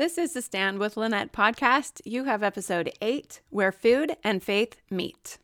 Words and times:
This 0.00 0.16
is 0.16 0.32
the 0.32 0.40
Stand 0.40 0.78
with 0.78 0.96
Lynette 0.96 1.30
podcast. 1.30 2.00
You 2.06 2.24
have 2.24 2.42
episode 2.42 2.90
eight 3.02 3.42
Where 3.50 3.70
Food 3.70 4.16
and 4.24 4.42
Faith 4.42 4.76
Meet. 4.88 5.36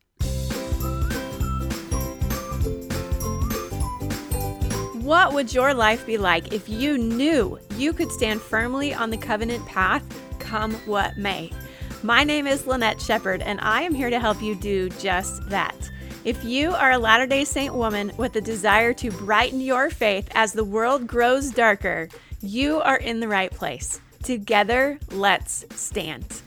What 4.95 5.35
would 5.35 5.53
your 5.53 5.75
life 5.75 6.07
be 6.07 6.17
like 6.17 6.55
if 6.55 6.71
you 6.71 6.97
knew 6.97 7.59
you 7.77 7.93
could 7.93 8.11
stand 8.11 8.41
firmly 8.41 8.95
on 8.95 9.11
the 9.11 9.19
covenant 9.19 9.67
path, 9.67 10.03
come 10.39 10.73
what 10.87 11.19
may? 11.19 11.53
My 12.03 12.25
name 12.25 12.47
is 12.47 12.67
Lynette 12.67 13.03
Shepard, 13.03 13.43
and 13.43 13.61
I 13.61 13.83
am 13.83 13.95
here 13.95 14.09
to 14.09 14.19
help 14.19 14.41
you 14.41 14.55
do 14.55 14.89
just 14.89 15.47
that. 15.51 15.77
If 16.25 16.43
you 16.47 16.73
are 16.73 16.93
a 16.93 16.99
Latter 16.99 17.27
day 17.27 17.45
Saint 17.45 17.75
woman 17.75 18.11
with 18.17 18.35
a 18.37 18.41
desire 18.41 18.95
to 18.95 19.11
brighten 19.11 19.61
your 19.61 19.91
faith 19.91 20.31
as 20.35 20.55
the 20.55 20.65
world 20.65 21.07
grows 21.07 21.51
darker, 21.51 22.09
you 22.41 22.81
are 22.81 22.97
in 22.97 23.21
the 23.21 23.29
right 23.29 23.51
place. 23.51 24.01
Together, 24.27 24.99
let's 25.13 25.65
stand. 25.77 26.43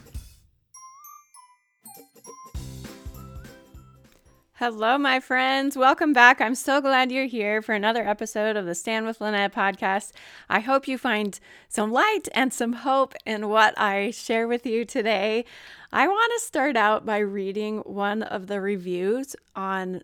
Hello, 4.52 4.98
my 4.98 5.18
friends. 5.18 5.78
Welcome 5.78 6.12
back. 6.12 6.42
I'm 6.42 6.54
so 6.54 6.82
glad 6.82 7.10
you're 7.10 7.24
here 7.24 7.62
for 7.62 7.74
another 7.74 8.06
episode 8.06 8.54
of 8.56 8.66
the 8.66 8.74
Stand 8.74 9.06
with 9.06 9.22
Lynette 9.22 9.54
podcast. 9.54 10.12
I 10.50 10.60
hope 10.60 10.86
you 10.88 10.98
find 10.98 11.40
some 11.70 11.90
light 11.90 12.28
and 12.34 12.52
some 12.52 12.74
hope 12.74 13.14
in 13.24 13.48
what 13.48 13.72
I 13.78 14.10
share 14.10 14.46
with 14.46 14.66
you 14.66 14.84
today. 14.84 15.46
I 15.90 16.06
want 16.06 16.30
to 16.34 16.46
start 16.46 16.76
out 16.76 17.06
by 17.06 17.16
reading 17.20 17.78
one 17.78 18.22
of 18.22 18.46
the 18.46 18.60
reviews 18.60 19.34
on 19.56 20.02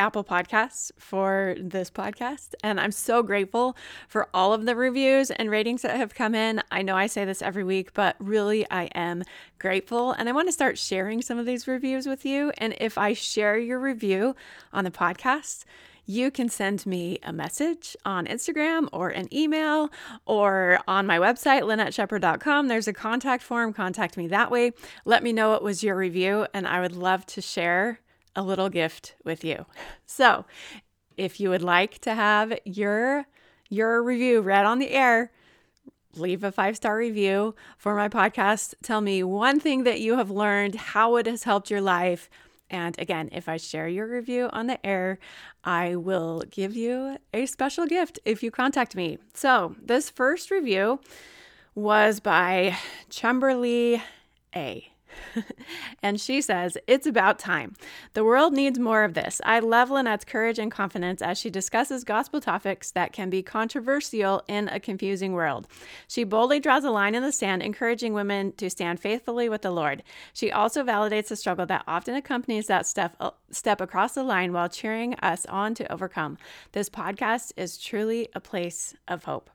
Apple 0.00 0.24
Podcasts 0.24 0.90
for 0.98 1.54
this 1.60 1.90
podcast. 1.90 2.54
And 2.64 2.80
I'm 2.80 2.90
so 2.90 3.22
grateful 3.22 3.76
for 4.08 4.30
all 4.32 4.54
of 4.54 4.64
the 4.64 4.74
reviews 4.74 5.30
and 5.30 5.50
ratings 5.50 5.82
that 5.82 5.98
have 5.98 6.14
come 6.14 6.34
in. 6.34 6.62
I 6.72 6.80
know 6.80 6.96
I 6.96 7.06
say 7.06 7.26
this 7.26 7.42
every 7.42 7.64
week, 7.64 7.92
but 7.92 8.16
really 8.18 8.66
I 8.70 8.84
am 8.94 9.24
grateful. 9.58 10.12
And 10.12 10.26
I 10.26 10.32
want 10.32 10.48
to 10.48 10.52
start 10.52 10.78
sharing 10.78 11.20
some 11.20 11.38
of 11.38 11.44
these 11.44 11.68
reviews 11.68 12.06
with 12.06 12.24
you. 12.24 12.50
And 12.56 12.74
if 12.80 12.96
I 12.96 13.12
share 13.12 13.58
your 13.58 13.78
review 13.78 14.34
on 14.72 14.84
the 14.84 14.90
podcast, 14.90 15.66
you 16.06 16.30
can 16.30 16.48
send 16.48 16.86
me 16.86 17.18
a 17.22 17.30
message 17.30 17.94
on 18.06 18.26
Instagram 18.26 18.88
or 18.94 19.10
an 19.10 19.32
email 19.34 19.90
or 20.24 20.80
on 20.88 21.06
my 21.06 21.18
website, 21.18 21.60
lynetteshepard.com. 21.60 22.68
There's 22.68 22.88
a 22.88 22.94
contact 22.94 23.42
form. 23.42 23.74
Contact 23.74 24.16
me 24.16 24.28
that 24.28 24.50
way. 24.50 24.72
Let 25.04 25.22
me 25.22 25.34
know 25.34 25.50
what 25.50 25.62
was 25.62 25.84
your 25.84 25.94
review, 25.94 26.46
and 26.54 26.66
I 26.66 26.80
would 26.80 26.96
love 26.96 27.26
to 27.26 27.42
share 27.42 28.00
a 28.34 28.42
little 28.42 28.68
gift 28.68 29.14
with 29.24 29.44
you. 29.44 29.66
So, 30.06 30.44
if 31.16 31.38
you 31.38 31.50
would 31.50 31.62
like 31.62 31.98
to 32.00 32.14
have 32.14 32.58
your 32.64 33.26
your 33.68 34.02
review 34.02 34.40
read 34.40 34.66
on 34.66 34.80
the 34.80 34.90
air, 34.90 35.30
leave 36.16 36.42
a 36.42 36.50
five-star 36.50 36.96
review 36.96 37.54
for 37.78 37.94
my 37.94 38.08
podcast. 38.08 38.74
Tell 38.82 39.00
me 39.00 39.22
one 39.22 39.60
thing 39.60 39.84
that 39.84 40.00
you 40.00 40.16
have 40.16 40.30
learned, 40.30 40.74
how 40.74 41.16
it 41.16 41.26
has 41.26 41.44
helped 41.44 41.70
your 41.70 41.80
life. 41.80 42.28
And 42.68 42.98
again, 42.98 43.28
if 43.32 43.48
I 43.48 43.56
share 43.56 43.88
your 43.88 44.08
review 44.08 44.48
on 44.52 44.66
the 44.66 44.84
air, 44.84 45.18
I 45.62 45.96
will 45.96 46.42
give 46.50 46.76
you 46.76 47.18
a 47.32 47.46
special 47.46 47.86
gift 47.86 48.18
if 48.24 48.42
you 48.42 48.50
contact 48.50 48.96
me. 48.96 49.18
So, 49.34 49.76
this 49.80 50.10
first 50.10 50.50
review 50.50 51.00
was 51.74 52.20
by 52.20 52.76
Chumberly 53.08 54.00
A. 54.54 54.89
and 56.02 56.20
she 56.20 56.40
says, 56.40 56.76
It's 56.86 57.06
about 57.06 57.38
time. 57.38 57.74
The 58.14 58.24
world 58.24 58.52
needs 58.52 58.78
more 58.78 59.04
of 59.04 59.14
this. 59.14 59.40
I 59.44 59.60
love 59.60 59.90
Lynette's 59.90 60.24
courage 60.24 60.58
and 60.58 60.70
confidence 60.70 61.22
as 61.22 61.38
she 61.38 61.50
discusses 61.50 62.04
gospel 62.04 62.40
topics 62.40 62.90
that 62.92 63.12
can 63.12 63.30
be 63.30 63.42
controversial 63.42 64.42
in 64.48 64.68
a 64.68 64.80
confusing 64.80 65.32
world. 65.32 65.66
She 66.08 66.24
boldly 66.24 66.60
draws 66.60 66.84
a 66.84 66.90
line 66.90 67.14
in 67.14 67.22
the 67.22 67.32
sand, 67.32 67.62
encouraging 67.62 68.12
women 68.12 68.52
to 68.52 68.70
stand 68.70 69.00
faithfully 69.00 69.48
with 69.48 69.62
the 69.62 69.70
Lord. 69.70 70.02
She 70.32 70.50
also 70.50 70.82
validates 70.82 71.28
the 71.28 71.36
struggle 71.36 71.66
that 71.66 71.84
often 71.86 72.14
accompanies 72.14 72.66
that 72.66 72.86
step, 72.86 73.16
uh, 73.20 73.30
step 73.50 73.80
across 73.80 74.14
the 74.14 74.22
line 74.22 74.52
while 74.52 74.68
cheering 74.68 75.14
us 75.16 75.46
on 75.46 75.74
to 75.74 75.92
overcome. 75.92 76.38
This 76.72 76.88
podcast 76.88 77.52
is 77.56 77.78
truly 77.78 78.28
a 78.34 78.40
place 78.40 78.94
of 79.08 79.24
hope. 79.24 79.50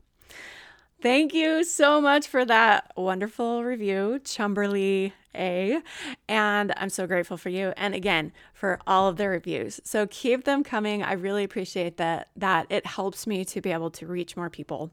Thank 1.01 1.33
you 1.33 1.63
so 1.63 2.01
much 2.01 2.27
for 2.27 2.45
that 2.45 2.91
wonderful 2.95 3.63
review, 3.63 4.19
Chumberly 4.23 5.11
A. 5.35 5.81
And 6.27 6.73
I'm 6.77 6.89
so 6.89 7.07
grateful 7.07 7.37
for 7.37 7.49
you. 7.49 7.73
And 7.77 7.93
again, 7.93 8.31
for 8.53 8.79
all 8.87 9.07
of 9.07 9.17
the 9.17 9.29
reviews. 9.29 9.79
So 9.83 10.07
keep 10.07 10.43
them 10.45 10.63
coming. 10.63 11.03
I 11.03 11.13
really 11.13 11.43
appreciate 11.43 11.97
that 11.97 12.29
that 12.35 12.67
it 12.69 12.85
helps 12.85 13.27
me 13.27 13.45
to 13.45 13.61
be 13.61 13.71
able 13.71 13.91
to 13.91 14.07
reach 14.07 14.35
more 14.35 14.49
people 14.49 14.91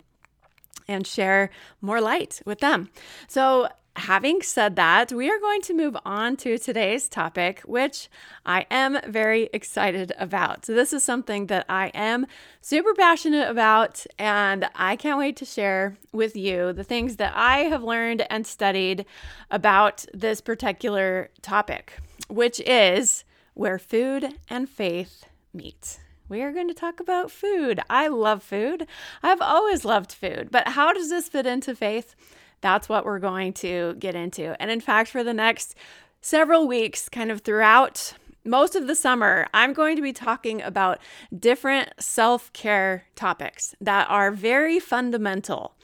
and 0.88 1.06
share 1.06 1.50
more 1.80 2.00
light 2.00 2.42
with 2.44 2.58
them. 2.58 2.90
So 3.28 3.68
having 3.96 4.42
said 4.42 4.76
that, 4.76 5.12
we 5.12 5.30
are 5.30 5.38
going 5.38 5.60
to 5.62 5.74
move 5.74 5.96
on 6.04 6.36
to 6.36 6.58
today's 6.58 7.08
topic, 7.08 7.60
which 7.60 8.08
I 8.46 8.66
am 8.70 8.98
very 9.06 9.50
excited 9.52 10.12
about. 10.18 10.66
So, 10.66 10.74
this 10.74 10.92
is 10.92 11.04
something 11.04 11.46
that 11.46 11.66
I 11.68 11.88
am 11.88 12.26
super 12.60 12.94
passionate 12.94 13.48
about, 13.48 14.06
and 14.18 14.68
I 14.74 14.96
can't 14.96 15.18
wait 15.18 15.36
to 15.36 15.44
share 15.44 15.96
with 16.12 16.36
you 16.36 16.72
the 16.72 16.84
things 16.84 17.16
that 17.16 17.32
I 17.36 17.60
have 17.60 17.82
learned 17.82 18.26
and 18.30 18.46
studied 18.46 19.04
about 19.50 20.06
this 20.14 20.40
particular 20.40 21.30
topic, 21.42 21.98
which 22.28 22.60
is 22.60 23.24
where 23.54 23.78
food 23.78 24.34
and 24.48 24.68
faith 24.68 25.26
meet. 25.52 25.98
We 26.28 26.40
are 26.40 26.52
going 26.52 26.68
to 26.68 26.74
talk 26.74 26.98
about 26.98 27.30
food. 27.30 27.80
I 27.90 28.08
love 28.08 28.42
food. 28.42 28.86
I've 29.22 29.42
always 29.42 29.84
loved 29.84 30.12
food, 30.12 30.48
but 30.50 30.68
how 30.68 30.94
does 30.94 31.10
this 31.10 31.28
fit 31.28 31.46
into 31.46 31.74
faith? 31.74 32.14
That's 32.62 32.88
what 32.88 33.04
we're 33.04 33.18
going 33.18 33.52
to 33.54 33.94
get 33.98 34.14
into. 34.14 34.60
And 34.60 34.70
in 34.70 34.80
fact, 34.80 35.10
for 35.10 35.22
the 35.22 35.34
next 35.34 35.74
several 36.22 36.66
weeks, 36.66 37.10
kind 37.10 37.30
of 37.30 37.42
throughout 37.42 38.14
most 38.44 38.74
of 38.74 38.86
the 38.86 38.94
summer, 38.94 39.46
I'm 39.54 39.72
going 39.72 39.94
to 39.96 40.02
be 40.02 40.12
talking 40.12 40.62
about 40.62 40.98
different 41.36 41.90
self 42.00 42.52
care 42.52 43.04
topics 43.14 43.74
that 43.80 44.08
are 44.10 44.30
very 44.30 44.80
fundamental. 44.80 45.74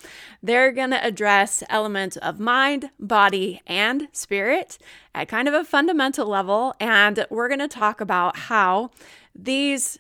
They're 0.42 0.72
going 0.72 0.90
to 0.90 1.04
address 1.04 1.62
elements 1.68 2.16
of 2.16 2.40
mind, 2.40 2.90
body, 2.98 3.60
and 3.66 4.08
spirit 4.12 4.78
at 5.14 5.28
kind 5.28 5.46
of 5.46 5.54
a 5.54 5.64
fundamental 5.64 6.26
level. 6.26 6.74
And 6.80 7.26
we're 7.30 7.48
going 7.48 7.60
to 7.60 7.68
talk 7.68 8.00
about 8.00 8.36
how 8.36 8.90
these 9.34 9.98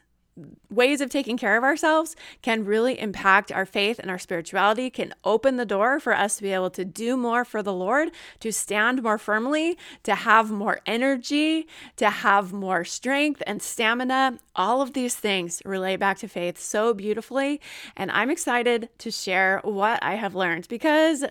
ways 0.70 1.00
of 1.00 1.10
taking 1.10 1.36
care 1.36 1.56
of 1.56 1.64
ourselves 1.64 2.16
can 2.42 2.64
really 2.64 2.98
impact 3.00 3.52
our 3.52 3.66
faith 3.66 3.98
and 3.98 4.10
our 4.10 4.18
spirituality, 4.18 4.90
can 4.90 5.14
open 5.24 5.56
the 5.56 5.66
door 5.66 6.00
for 6.00 6.14
us 6.14 6.36
to 6.36 6.42
be 6.42 6.52
able 6.52 6.70
to 6.70 6.84
do 6.84 7.16
more 7.16 7.44
for 7.44 7.62
the 7.62 7.72
Lord, 7.72 8.10
to 8.40 8.52
stand 8.52 9.02
more 9.02 9.18
firmly, 9.18 9.78
to 10.02 10.14
have 10.14 10.50
more 10.50 10.80
energy, 10.86 11.66
to 11.96 12.10
have 12.10 12.52
more 12.52 12.84
strength 12.84 13.42
and 13.46 13.62
stamina. 13.62 14.38
All 14.54 14.82
of 14.82 14.92
these 14.92 15.14
things 15.14 15.62
relate 15.64 15.96
back 15.96 16.18
to 16.18 16.28
faith 16.28 16.58
so 16.58 16.94
beautifully. 16.94 17.60
And 17.96 18.10
I'm 18.10 18.30
excited 18.30 18.88
to 18.98 19.10
share 19.10 19.60
what 19.64 20.02
I 20.02 20.14
have 20.14 20.34
learned 20.34 20.68
because 20.68 21.24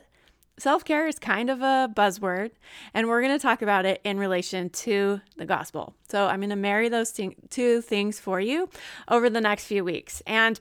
self 0.57 0.84
care 0.84 1.07
is 1.07 1.19
kind 1.19 1.50
of 1.50 1.62
a 1.62 1.90
buzzword, 1.94 2.51
and 2.94 3.07
we're 3.07 3.22
going 3.22 3.38
to 3.38 3.41
talk 3.41 3.62
about 3.62 3.85
it 3.85 4.01
in 4.03 4.18
relation 4.18 4.69
to 4.69 5.22
the 5.38 5.45
gospel. 5.45 5.94
So 6.09 6.28
I'm 6.28 6.40
going 6.40 6.50
to 6.50 6.56
marry 6.56 6.90
those 6.90 7.12
two 7.12 7.81
things 7.81 8.19
for 8.19 8.40
you 8.40 8.69
over 9.07 9.29
the 9.29 9.41
next 9.41 9.66
few 9.66 9.84
weeks. 9.84 10.22
And 10.25 10.59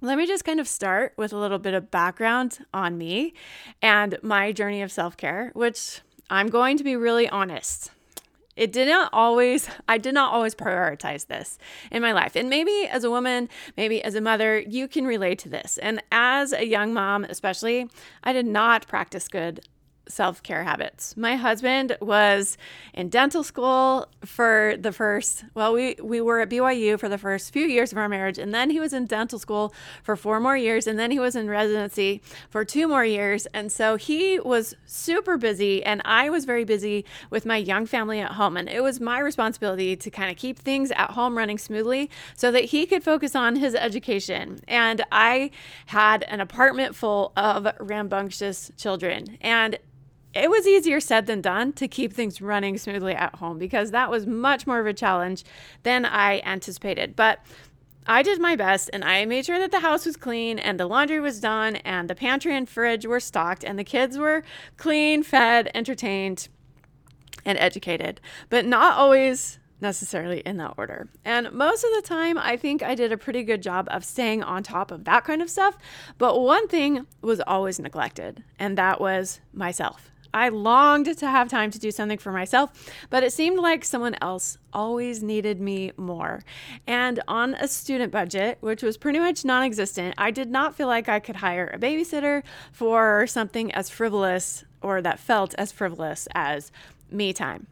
let 0.00 0.16
me 0.16 0.26
just 0.26 0.44
kind 0.44 0.60
of 0.60 0.66
start 0.66 1.12
with 1.16 1.32
a 1.32 1.36
little 1.36 1.58
bit 1.58 1.74
of 1.74 1.90
background 1.90 2.64
on 2.72 2.96
me 2.96 3.34
and 3.82 4.18
my 4.22 4.52
journey 4.52 4.82
of 4.82 4.90
self 4.90 5.16
care, 5.16 5.50
which 5.54 6.00
I'm 6.30 6.48
going 6.48 6.76
to 6.78 6.84
be 6.84 6.96
really 6.96 7.28
honest. 7.28 7.90
It 8.56 8.72
did 8.72 8.88
not 8.88 9.10
always, 9.12 9.68
I 9.88 9.98
did 9.98 10.14
not 10.14 10.32
always 10.32 10.54
prioritize 10.54 11.26
this 11.26 11.58
in 11.90 12.02
my 12.02 12.12
life. 12.12 12.36
And 12.36 12.50
maybe 12.50 12.88
as 12.90 13.04
a 13.04 13.10
woman, 13.10 13.48
maybe 13.76 14.02
as 14.02 14.14
a 14.14 14.20
mother, 14.20 14.58
you 14.58 14.88
can 14.88 15.06
relate 15.06 15.38
to 15.40 15.48
this. 15.48 15.78
And 15.78 16.02
as 16.10 16.52
a 16.52 16.66
young 16.66 16.92
mom, 16.92 17.24
especially, 17.24 17.88
I 18.24 18.32
did 18.32 18.46
not 18.46 18.86
practice 18.86 19.28
good 19.28 19.60
self 20.10 20.42
care 20.42 20.64
habits. 20.64 21.16
My 21.16 21.36
husband 21.36 21.96
was 22.00 22.58
in 22.94 23.08
dental 23.08 23.42
school 23.42 24.08
for 24.24 24.74
the 24.78 24.92
first, 24.92 25.44
well, 25.54 25.72
we, 25.72 25.96
we 26.02 26.20
were 26.20 26.40
at 26.40 26.50
BYU 26.50 26.98
for 26.98 27.08
the 27.08 27.18
first 27.18 27.52
few 27.52 27.66
years 27.66 27.92
of 27.92 27.98
our 27.98 28.08
marriage, 28.08 28.38
and 28.38 28.54
then 28.54 28.70
he 28.70 28.80
was 28.80 28.92
in 28.92 29.06
dental 29.06 29.38
school 29.38 29.72
for 30.02 30.16
four 30.16 30.40
more 30.40 30.56
years, 30.56 30.86
and 30.86 30.98
then 30.98 31.10
he 31.10 31.18
was 31.18 31.36
in 31.36 31.48
residency 31.48 32.20
for 32.48 32.64
two 32.64 32.88
more 32.88 33.04
years. 33.04 33.46
And 33.54 33.70
so 33.70 33.96
he 33.96 34.38
was 34.40 34.74
super 34.84 35.36
busy, 35.36 35.82
and 35.82 36.02
I 36.04 36.30
was 36.30 36.44
very 36.44 36.64
busy 36.64 37.04
with 37.30 37.46
my 37.46 37.56
young 37.56 37.86
family 37.86 38.20
at 38.20 38.32
home. 38.32 38.56
And 38.56 38.68
it 38.68 38.82
was 38.82 39.00
my 39.00 39.18
responsibility 39.18 39.96
to 39.96 40.10
kind 40.10 40.30
of 40.30 40.36
keep 40.36 40.58
things 40.58 40.90
at 40.92 41.10
home 41.10 41.36
running 41.36 41.58
smoothly 41.58 42.10
so 42.34 42.50
that 42.50 42.64
he 42.66 42.86
could 42.86 43.04
focus 43.04 43.34
on 43.34 43.56
his 43.56 43.74
education. 43.74 44.60
And 44.68 45.04
I 45.12 45.50
had 45.86 46.24
an 46.24 46.40
apartment 46.40 46.94
full 46.94 47.32
of 47.36 47.66
rambunctious 47.78 48.70
children. 48.76 49.38
And 49.40 49.78
it 50.34 50.50
was 50.50 50.66
easier 50.66 51.00
said 51.00 51.26
than 51.26 51.40
done 51.40 51.72
to 51.74 51.88
keep 51.88 52.12
things 52.12 52.40
running 52.40 52.78
smoothly 52.78 53.14
at 53.14 53.36
home 53.36 53.58
because 53.58 53.90
that 53.90 54.10
was 54.10 54.26
much 54.26 54.66
more 54.66 54.80
of 54.80 54.86
a 54.86 54.94
challenge 54.94 55.44
than 55.82 56.04
I 56.04 56.40
anticipated. 56.44 57.16
But 57.16 57.40
I 58.06 58.22
did 58.22 58.40
my 58.40 58.56
best 58.56 58.90
and 58.92 59.04
I 59.04 59.24
made 59.24 59.46
sure 59.46 59.58
that 59.58 59.70
the 59.70 59.80
house 59.80 60.06
was 60.06 60.16
clean 60.16 60.58
and 60.58 60.78
the 60.78 60.86
laundry 60.86 61.20
was 61.20 61.40
done 61.40 61.76
and 61.76 62.08
the 62.08 62.14
pantry 62.14 62.56
and 62.56 62.68
fridge 62.68 63.06
were 63.06 63.20
stocked 63.20 63.64
and 63.64 63.78
the 63.78 63.84
kids 63.84 64.18
were 64.18 64.42
clean, 64.76 65.22
fed, 65.22 65.70
entertained, 65.74 66.48
and 67.44 67.58
educated, 67.58 68.20
but 68.48 68.66
not 68.66 68.96
always 68.96 69.58
necessarily 69.80 70.40
in 70.40 70.58
that 70.58 70.74
order. 70.76 71.08
And 71.24 71.50
most 71.52 71.84
of 71.84 71.90
the 71.94 72.02
time, 72.02 72.38
I 72.38 72.56
think 72.56 72.82
I 72.82 72.94
did 72.94 73.12
a 73.12 73.16
pretty 73.16 73.42
good 73.42 73.62
job 73.62 73.88
of 73.90 74.04
staying 74.04 74.42
on 74.42 74.62
top 74.62 74.90
of 74.90 75.04
that 75.04 75.24
kind 75.24 75.40
of 75.40 75.50
stuff. 75.50 75.76
But 76.18 76.40
one 76.40 76.68
thing 76.68 77.06
was 77.22 77.40
always 77.40 77.78
neglected, 77.78 78.44
and 78.58 78.76
that 78.76 79.00
was 79.00 79.40
myself. 79.52 80.10
I 80.32 80.48
longed 80.48 81.16
to 81.18 81.28
have 81.28 81.48
time 81.48 81.70
to 81.70 81.78
do 81.78 81.90
something 81.90 82.18
for 82.18 82.32
myself, 82.32 82.70
but 83.10 83.22
it 83.22 83.32
seemed 83.32 83.58
like 83.58 83.84
someone 83.84 84.16
else 84.20 84.58
always 84.72 85.22
needed 85.22 85.60
me 85.60 85.92
more. 85.96 86.44
And 86.86 87.20
on 87.26 87.54
a 87.54 87.66
student 87.68 88.12
budget, 88.12 88.58
which 88.60 88.82
was 88.82 88.96
pretty 88.96 89.18
much 89.18 89.44
non 89.44 89.62
existent, 89.62 90.14
I 90.18 90.30
did 90.30 90.50
not 90.50 90.74
feel 90.74 90.86
like 90.86 91.08
I 91.08 91.20
could 91.20 91.36
hire 91.36 91.70
a 91.72 91.78
babysitter 91.78 92.42
for 92.72 93.26
something 93.26 93.72
as 93.72 93.90
frivolous 93.90 94.64
or 94.82 95.02
that 95.02 95.18
felt 95.18 95.54
as 95.58 95.72
frivolous 95.72 96.28
as 96.34 96.70
me 97.10 97.32
time. 97.32 97.66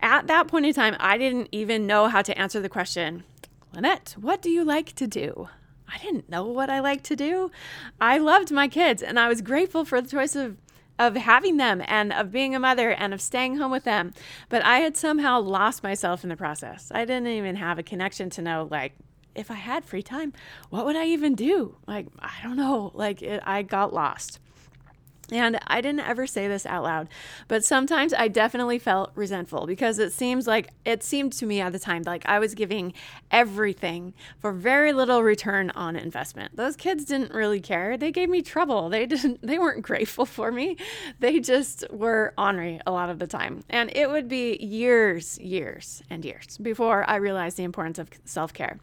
At 0.00 0.26
that 0.26 0.48
point 0.48 0.66
in 0.66 0.74
time, 0.74 0.96
I 1.00 1.16
didn't 1.18 1.48
even 1.52 1.86
know 1.86 2.08
how 2.08 2.22
to 2.22 2.38
answer 2.38 2.60
the 2.60 2.68
question 2.68 3.24
Lynette, 3.74 4.14
what 4.20 4.42
do 4.42 4.50
you 4.50 4.64
like 4.64 4.94
to 4.96 5.06
do? 5.06 5.48
I 5.88 5.98
didn't 5.98 6.28
know 6.28 6.44
what 6.44 6.70
I 6.70 6.80
liked 6.80 7.04
to 7.04 7.16
do. 7.16 7.50
I 8.00 8.18
loved 8.18 8.50
my 8.50 8.68
kids 8.68 9.02
and 9.02 9.18
I 9.18 9.28
was 9.28 9.42
grateful 9.42 9.84
for 9.84 10.00
the 10.00 10.08
choice 10.08 10.34
of 10.34 10.56
of 10.98 11.16
having 11.16 11.56
them 11.56 11.82
and 11.86 12.12
of 12.12 12.30
being 12.30 12.54
a 12.54 12.60
mother 12.60 12.90
and 12.90 13.12
of 13.12 13.20
staying 13.20 13.56
home 13.56 13.70
with 13.70 13.84
them. 13.84 14.12
But 14.48 14.64
I 14.64 14.78
had 14.78 14.96
somehow 14.96 15.40
lost 15.40 15.82
myself 15.82 16.22
in 16.22 16.30
the 16.30 16.36
process. 16.36 16.90
I 16.94 17.04
didn't 17.04 17.28
even 17.28 17.56
have 17.56 17.78
a 17.78 17.82
connection 17.82 18.30
to 18.30 18.42
know, 18.42 18.68
like, 18.70 18.92
if 19.34 19.50
I 19.50 19.54
had 19.54 19.84
free 19.84 20.02
time, 20.02 20.32
what 20.68 20.84
would 20.84 20.96
I 20.96 21.06
even 21.06 21.34
do? 21.34 21.76
Like, 21.86 22.06
I 22.18 22.32
don't 22.42 22.56
know. 22.56 22.90
Like, 22.94 23.22
it, 23.22 23.42
I 23.44 23.62
got 23.62 23.94
lost. 23.94 24.38
And 25.30 25.58
I 25.66 25.80
didn't 25.80 26.00
ever 26.00 26.26
say 26.26 26.48
this 26.48 26.66
out 26.66 26.82
loud, 26.82 27.08
but 27.48 27.64
sometimes 27.64 28.12
I 28.12 28.28
definitely 28.28 28.78
felt 28.78 29.12
resentful 29.14 29.66
because 29.66 29.98
it 29.98 30.12
seems 30.12 30.46
like 30.46 30.70
it 30.84 31.02
seemed 31.02 31.32
to 31.34 31.46
me 31.46 31.60
at 31.60 31.72
the 31.72 31.78
time 31.78 32.02
like 32.04 32.26
I 32.26 32.38
was 32.38 32.54
giving 32.54 32.92
everything 33.30 34.14
for 34.40 34.52
very 34.52 34.92
little 34.92 35.22
return 35.22 35.70
on 35.70 35.96
investment. 35.96 36.56
Those 36.56 36.76
kids 36.76 37.04
didn't 37.04 37.32
really 37.32 37.60
care. 37.60 37.96
They 37.96 38.10
gave 38.10 38.28
me 38.28 38.42
trouble. 38.42 38.88
They 38.88 39.06
didn't 39.12 39.40
they 39.42 39.58
weren't 39.58 39.82
grateful 39.82 40.26
for 40.26 40.50
me. 40.50 40.76
They 41.20 41.40
just 41.40 41.84
were 41.90 42.34
ornery 42.36 42.80
a 42.86 42.90
lot 42.90 43.08
of 43.08 43.18
the 43.18 43.26
time. 43.26 43.62
And 43.70 43.90
it 43.94 44.10
would 44.10 44.28
be 44.28 44.56
years, 44.56 45.38
years 45.38 46.02
and 46.10 46.24
years 46.24 46.58
before 46.58 47.08
I 47.08 47.16
realized 47.16 47.56
the 47.56 47.64
importance 47.64 47.98
of 47.98 48.10
self-care. 48.24 48.78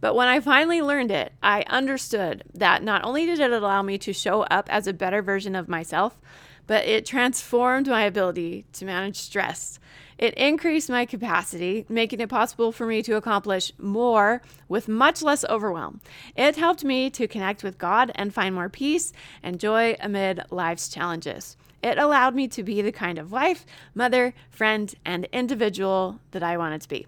But 0.00 0.14
when 0.14 0.28
I 0.28 0.40
finally 0.40 0.82
learned 0.82 1.10
it, 1.10 1.32
I 1.42 1.62
understood 1.68 2.44
that 2.54 2.82
not 2.82 3.04
only 3.04 3.26
did 3.26 3.38
it 3.38 3.52
allow 3.52 3.82
me 3.82 3.98
to 3.98 4.12
show 4.12 4.42
up 4.42 4.68
as 4.72 4.86
a 4.86 4.92
better 4.92 5.22
version 5.22 5.54
of 5.54 5.68
myself 5.68 5.91
myself, 5.92 6.18
but 6.66 6.86
it 6.86 7.04
transformed 7.04 7.88
my 7.88 8.02
ability 8.02 8.64
to 8.72 8.84
manage 8.84 9.16
stress. 9.16 9.78
It 10.16 10.34
increased 10.34 10.88
my 10.88 11.04
capacity, 11.04 11.84
making 11.88 12.20
it 12.20 12.28
possible 12.28 12.72
for 12.72 12.86
me 12.86 13.02
to 13.02 13.16
accomplish 13.16 13.72
more 13.78 14.40
with 14.68 14.88
much 14.88 15.22
less 15.22 15.44
overwhelm. 15.46 16.00
It 16.36 16.56
helped 16.56 16.84
me 16.84 17.10
to 17.10 17.26
connect 17.26 17.62
with 17.62 17.78
God 17.78 18.12
and 18.14 18.32
find 18.32 18.54
more 18.54 18.68
peace 18.68 19.12
and 19.42 19.60
joy 19.60 19.96
amid 20.00 20.44
life's 20.50 20.88
challenges. 20.88 21.56
It 21.82 21.98
allowed 21.98 22.34
me 22.34 22.46
to 22.48 22.62
be 22.62 22.80
the 22.80 22.92
kind 22.92 23.18
of 23.18 23.32
wife, 23.32 23.66
mother, 23.94 24.32
friend, 24.50 24.94
and 25.04 25.28
individual 25.32 26.20
that 26.30 26.42
I 26.42 26.56
wanted 26.56 26.82
to 26.82 26.88
be. 26.88 27.06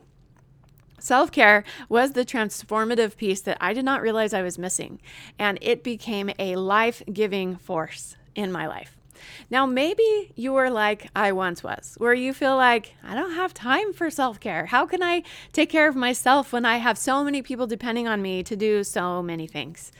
Self 0.98 1.30
care 1.30 1.64
was 1.88 2.12
the 2.12 2.24
transformative 2.24 3.16
piece 3.16 3.42
that 3.42 3.58
I 3.60 3.72
did 3.72 3.84
not 3.84 4.02
realize 4.02 4.34
I 4.34 4.42
was 4.42 4.58
missing, 4.58 5.00
and 5.38 5.58
it 5.60 5.84
became 5.84 6.30
a 6.38 6.56
life 6.56 7.02
giving 7.12 7.56
force 7.56 8.16
in 8.34 8.52
my 8.52 8.66
life. 8.66 8.96
Now, 9.50 9.66
maybe 9.66 10.32
you 10.34 10.52
were 10.52 10.70
like 10.70 11.08
I 11.14 11.32
once 11.32 11.62
was, 11.62 11.94
where 11.98 12.14
you 12.14 12.32
feel 12.32 12.56
like, 12.56 12.94
I 13.02 13.14
don't 13.14 13.34
have 13.34 13.54
time 13.54 13.92
for 13.92 14.10
self 14.10 14.40
care. 14.40 14.66
How 14.66 14.86
can 14.86 15.02
I 15.02 15.22
take 15.52 15.70
care 15.70 15.88
of 15.88 15.96
myself 15.96 16.52
when 16.52 16.64
I 16.64 16.78
have 16.78 16.98
so 16.98 17.24
many 17.24 17.42
people 17.42 17.66
depending 17.66 18.08
on 18.08 18.22
me 18.22 18.42
to 18.42 18.56
do 18.56 18.84
so 18.84 19.22
many 19.22 19.46
things? 19.46 19.92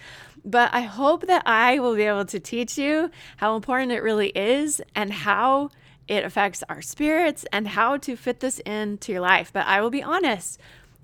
But 0.44 0.74
I 0.74 0.82
hope 0.82 1.26
that 1.26 1.42
I 1.46 1.78
will 1.78 1.96
be 1.96 2.02
able 2.02 2.26
to 2.26 2.40
teach 2.40 2.76
you 2.76 3.10
how 3.38 3.56
important 3.56 3.92
it 3.92 4.02
really 4.02 4.28
is 4.28 4.82
and 4.94 5.12
how 5.12 5.70
it 6.06 6.24
affects 6.24 6.62
our 6.68 6.82
spirits 6.82 7.46
and 7.50 7.68
how 7.68 7.96
to 7.98 8.16
fit 8.16 8.40
this 8.40 8.58
into 8.60 9.12
your 9.12 9.22
life. 9.22 9.52
But 9.52 9.66
I 9.66 9.80
will 9.80 9.90
be 9.90 10.02
honest, 10.02 10.60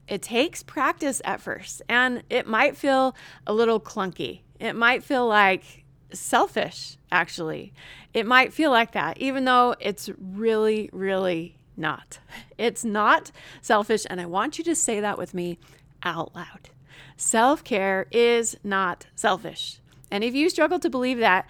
it 0.07 0.21
takes 0.21 0.63
practice 0.63 1.23
at 1.25 1.41
first 1.41 1.81
and 1.89 2.23
it 2.29 2.47
might 2.47 2.77
feel 2.77 3.15
a 3.47 3.55
little 3.55 3.81
clunky. 3.81 4.41
It 4.59 4.75
might 4.75 5.03
feel 5.03 5.27
like 5.27 5.80
selfish, 6.13 6.97
actually. 7.11 7.73
It 8.13 8.27
might 8.27 8.53
feel 8.53 8.71
like 8.71 8.93
that, 8.93 9.19
even 9.19 9.45
though 9.45 9.75
it's 9.81 10.11
really, 10.19 10.91
really 10.93 11.57
not. 11.77 12.19
It's 12.59 12.85
not 12.85 13.33
selfish, 13.63 14.05
and 14.11 14.21
I 14.21 14.27
want 14.27 14.59
you 14.59 14.65
to 14.65 14.75
say 14.75 15.01
that 15.01 15.17
with 15.17 15.33
me 15.33 15.59
out 16.03 16.35
loud. 16.35 16.69
Self 17.17 17.65
care 17.65 18.07
is 18.11 18.55
not 18.63 19.07
selfish. 19.15 19.81
And 20.11 20.23
if 20.23 20.35
you 20.35 20.51
struggle 20.51 20.79
to 20.81 20.91
believe 20.91 21.19
that, 21.21 21.49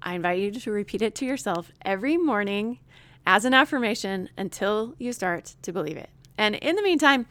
I 0.00 0.14
invite 0.14 0.38
you 0.38 0.52
to 0.52 0.70
repeat 0.70 1.02
it 1.02 1.16
to 1.16 1.24
yourself 1.24 1.72
every 1.82 2.16
morning 2.16 2.78
as 3.26 3.44
an 3.44 3.54
affirmation 3.54 4.28
until 4.38 4.94
you 4.98 5.12
start 5.12 5.56
to 5.62 5.72
believe 5.72 5.96
it. 5.96 6.10
And 6.38 6.54
in 6.54 6.76
the 6.76 6.82
meantime, 6.82 7.26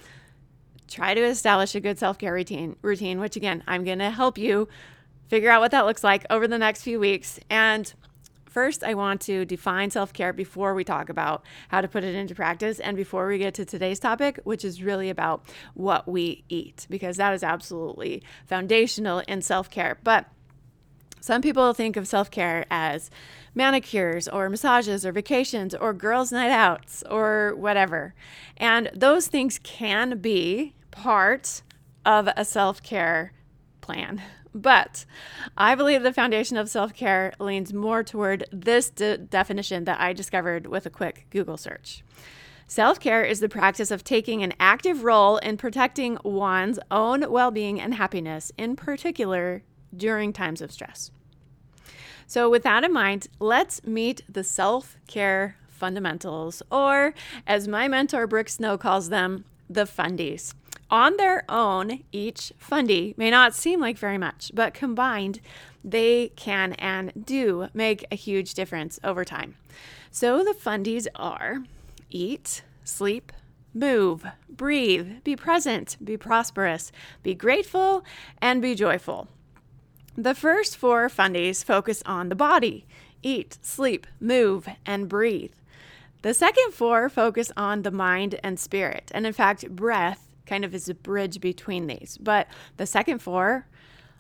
try 0.88 1.13
to 1.13 1.23
establish 1.23 1.73
a 1.73 1.79
good 1.79 1.97
self-care 1.97 2.33
routine 2.33 2.75
routine 2.81 3.19
which 3.19 3.35
again 3.35 3.63
I'm 3.67 3.83
going 3.83 4.00
to 4.00 4.12
help 4.12 4.38
you 4.38 4.67
figure 5.27 5.50
out 5.50 5.62
what 5.62 5.72
that 5.72 5.86
looks 5.86 6.04
like 6.04 6.25
over 6.30 6.48
the 6.48 6.57
next 6.57 6.83
few 6.83 7.00
weeks. 7.00 7.39
And 7.50 7.94
first, 8.45 8.83
I 8.83 8.94
want 8.94 9.22
to 9.22 9.45
define 9.45 9.92
self 9.92 10.13
care 10.13 10.33
before 10.33 10.74
we 10.74 10.83
talk 10.83 11.10
about 11.10 11.44
how 11.69 11.81
to 11.81 11.88
put 11.88 12.04
it 12.04 12.16
into 12.16 12.36
practice 12.36 12.80
and 12.80 12.95
before 12.95 13.27
we 13.27 13.38
get 13.38 13.54
to 13.56 13.66
today's 13.66 14.00
topic, 14.00 14.39
which 14.44 14.63
is 14.63 14.81
really 14.81 15.10
about 15.10 15.44
what 15.74 16.07
we 16.07 16.44
eat, 16.50 16.88
because 16.89 17.18
that 17.18 17.33
is 17.33 17.44
absolutely 17.44 18.24
foundational 18.45 19.19
in 19.27 19.42
self 19.42 19.69
care. 19.69 19.98
But 20.04 20.25
some 21.19 21.42
people 21.42 21.74
think 21.74 21.98
of 21.98 22.07
self 22.07 22.30
care 22.30 22.66
as 22.69 23.10
manicures 23.56 24.27
or 24.27 24.48
massages 24.48 25.06
or 25.06 25.12
vacations 25.12 25.74
or 25.74 25.92
girls' 25.92 26.31
night 26.31 26.51
outs 26.51 27.04
or 27.10 27.56
whatever. 27.56 28.13
And 28.57 28.92
those 28.94 29.27
things 29.27 29.60
can 29.63 30.19
be 30.19 30.75
part 30.92 31.63
of 32.06 32.30
a 32.38 32.45
self 32.45 32.83
care 32.83 33.33
plan. 33.81 34.22
But 34.56 35.04
I 35.57 35.75
believe 35.75 36.02
the 36.02 36.13
foundation 36.13 36.56
of 36.56 36.69
self 36.69 36.94
care 36.94 37.34
leans 37.40 37.74
more 37.74 38.04
toward 38.04 38.46
this 38.54 38.90
de- 38.90 39.18
definition 39.18 39.84
that 39.84 40.00
I 40.00 40.13
discovered 40.13 40.66
with 40.68 40.86
a 40.86 40.89
quick 40.89 41.27
Google 41.29 41.58
search. 41.58 42.03
Self 42.65 42.98
care 42.98 43.24
is 43.24 43.41
the 43.41 43.50
practice 43.50 43.91
of 43.91 44.06
taking 44.06 44.41
an 44.41 44.53
active 44.58 45.03
role 45.03 45.38
in 45.38 45.58
protecting 45.58 46.18
one's 46.24 46.79
own 46.89 47.29
well 47.29 47.51
being 47.51 47.82
and 47.82 47.96
happiness, 47.96 48.53
in 48.58 48.77
particular 48.77 49.62
during 49.96 50.32
times 50.32 50.62
of 50.62 50.72
stress. 50.72 51.12
So, 52.25 52.50
with 52.50 52.63
that 52.63 52.86
in 52.86 52.94
mind, 52.94 53.27
let's 53.39 53.84
meet 53.84 54.24
the 54.29 54.44
self 54.44 54.96
care 55.06 55.58
fundamentals, 55.68 56.63
or 56.72 57.13
as 57.46 57.68
my 57.68 57.89
mentor 57.89 58.25
Brooke 58.25 58.50
Snow 58.50 58.77
calls 58.77 59.10
them, 59.10 59.44
the 59.70 59.84
fundies. 59.84 60.53
On 60.89 61.18
their 61.18 61.44
own, 61.50 62.04
each 62.12 62.54
fundy 62.58 63.15
may 63.18 63.32
not 63.32 63.56
seem 63.56 63.80
like 63.80 63.98
very 63.98 64.18
much, 64.18 64.51
but 64.54 64.74
combined, 64.74 65.39
they 65.84 66.30
can 66.36 66.74
and 66.74 67.12
do 67.25 67.68
make 67.74 68.06
a 68.12 68.15
huge 68.15 68.54
difference 68.54 69.00
over 69.04 69.25
time. 69.25 69.56
So 70.12 70.44
the 70.44 70.54
fundies 70.54 71.08
are 71.15 71.63
eat, 72.10 72.63
sleep, 72.84 73.32
move, 73.74 74.25
breathe, 74.48 75.24
be 75.24 75.36
present, 75.36 75.98
be 76.04 76.18
prosperous, 76.18 76.92
be 77.24 77.34
grateful, 77.34 78.06
and 78.42 78.62
be 78.62 78.75
joyful. 78.75 79.27
The 80.15 80.34
first 80.34 80.77
four 80.77 81.10
fundies 81.10 81.63
focus 81.63 82.01
on 82.06 82.30
the 82.30 82.36
body 82.36 82.86
eat, 83.22 83.58
sleep, 83.63 84.06
move, 84.20 84.68
and 84.86 85.10
breathe. 85.10 85.54
The 86.22 86.34
second 86.34 86.74
four 86.74 87.10
focus 87.10 87.51
on 87.58 87.82
the 87.82 87.92
mind 87.92 88.39
and 88.44 88.60
spirit. 88.60 89.12
And 89.13 89.25
in 89.25 89.34
fact, 89.34 89.70
breath 89.75 90.25
kind 90.46 90.66
of 90.66 90.74
is 90.74 90.90
a 90.90 90.94
bridge 90.94 91.40
between 91.40 91.88
these. 91.88 92.18
But 92.22 92.48
the 92.78 92.86
second 92.86 93.20
four 93.20 93.68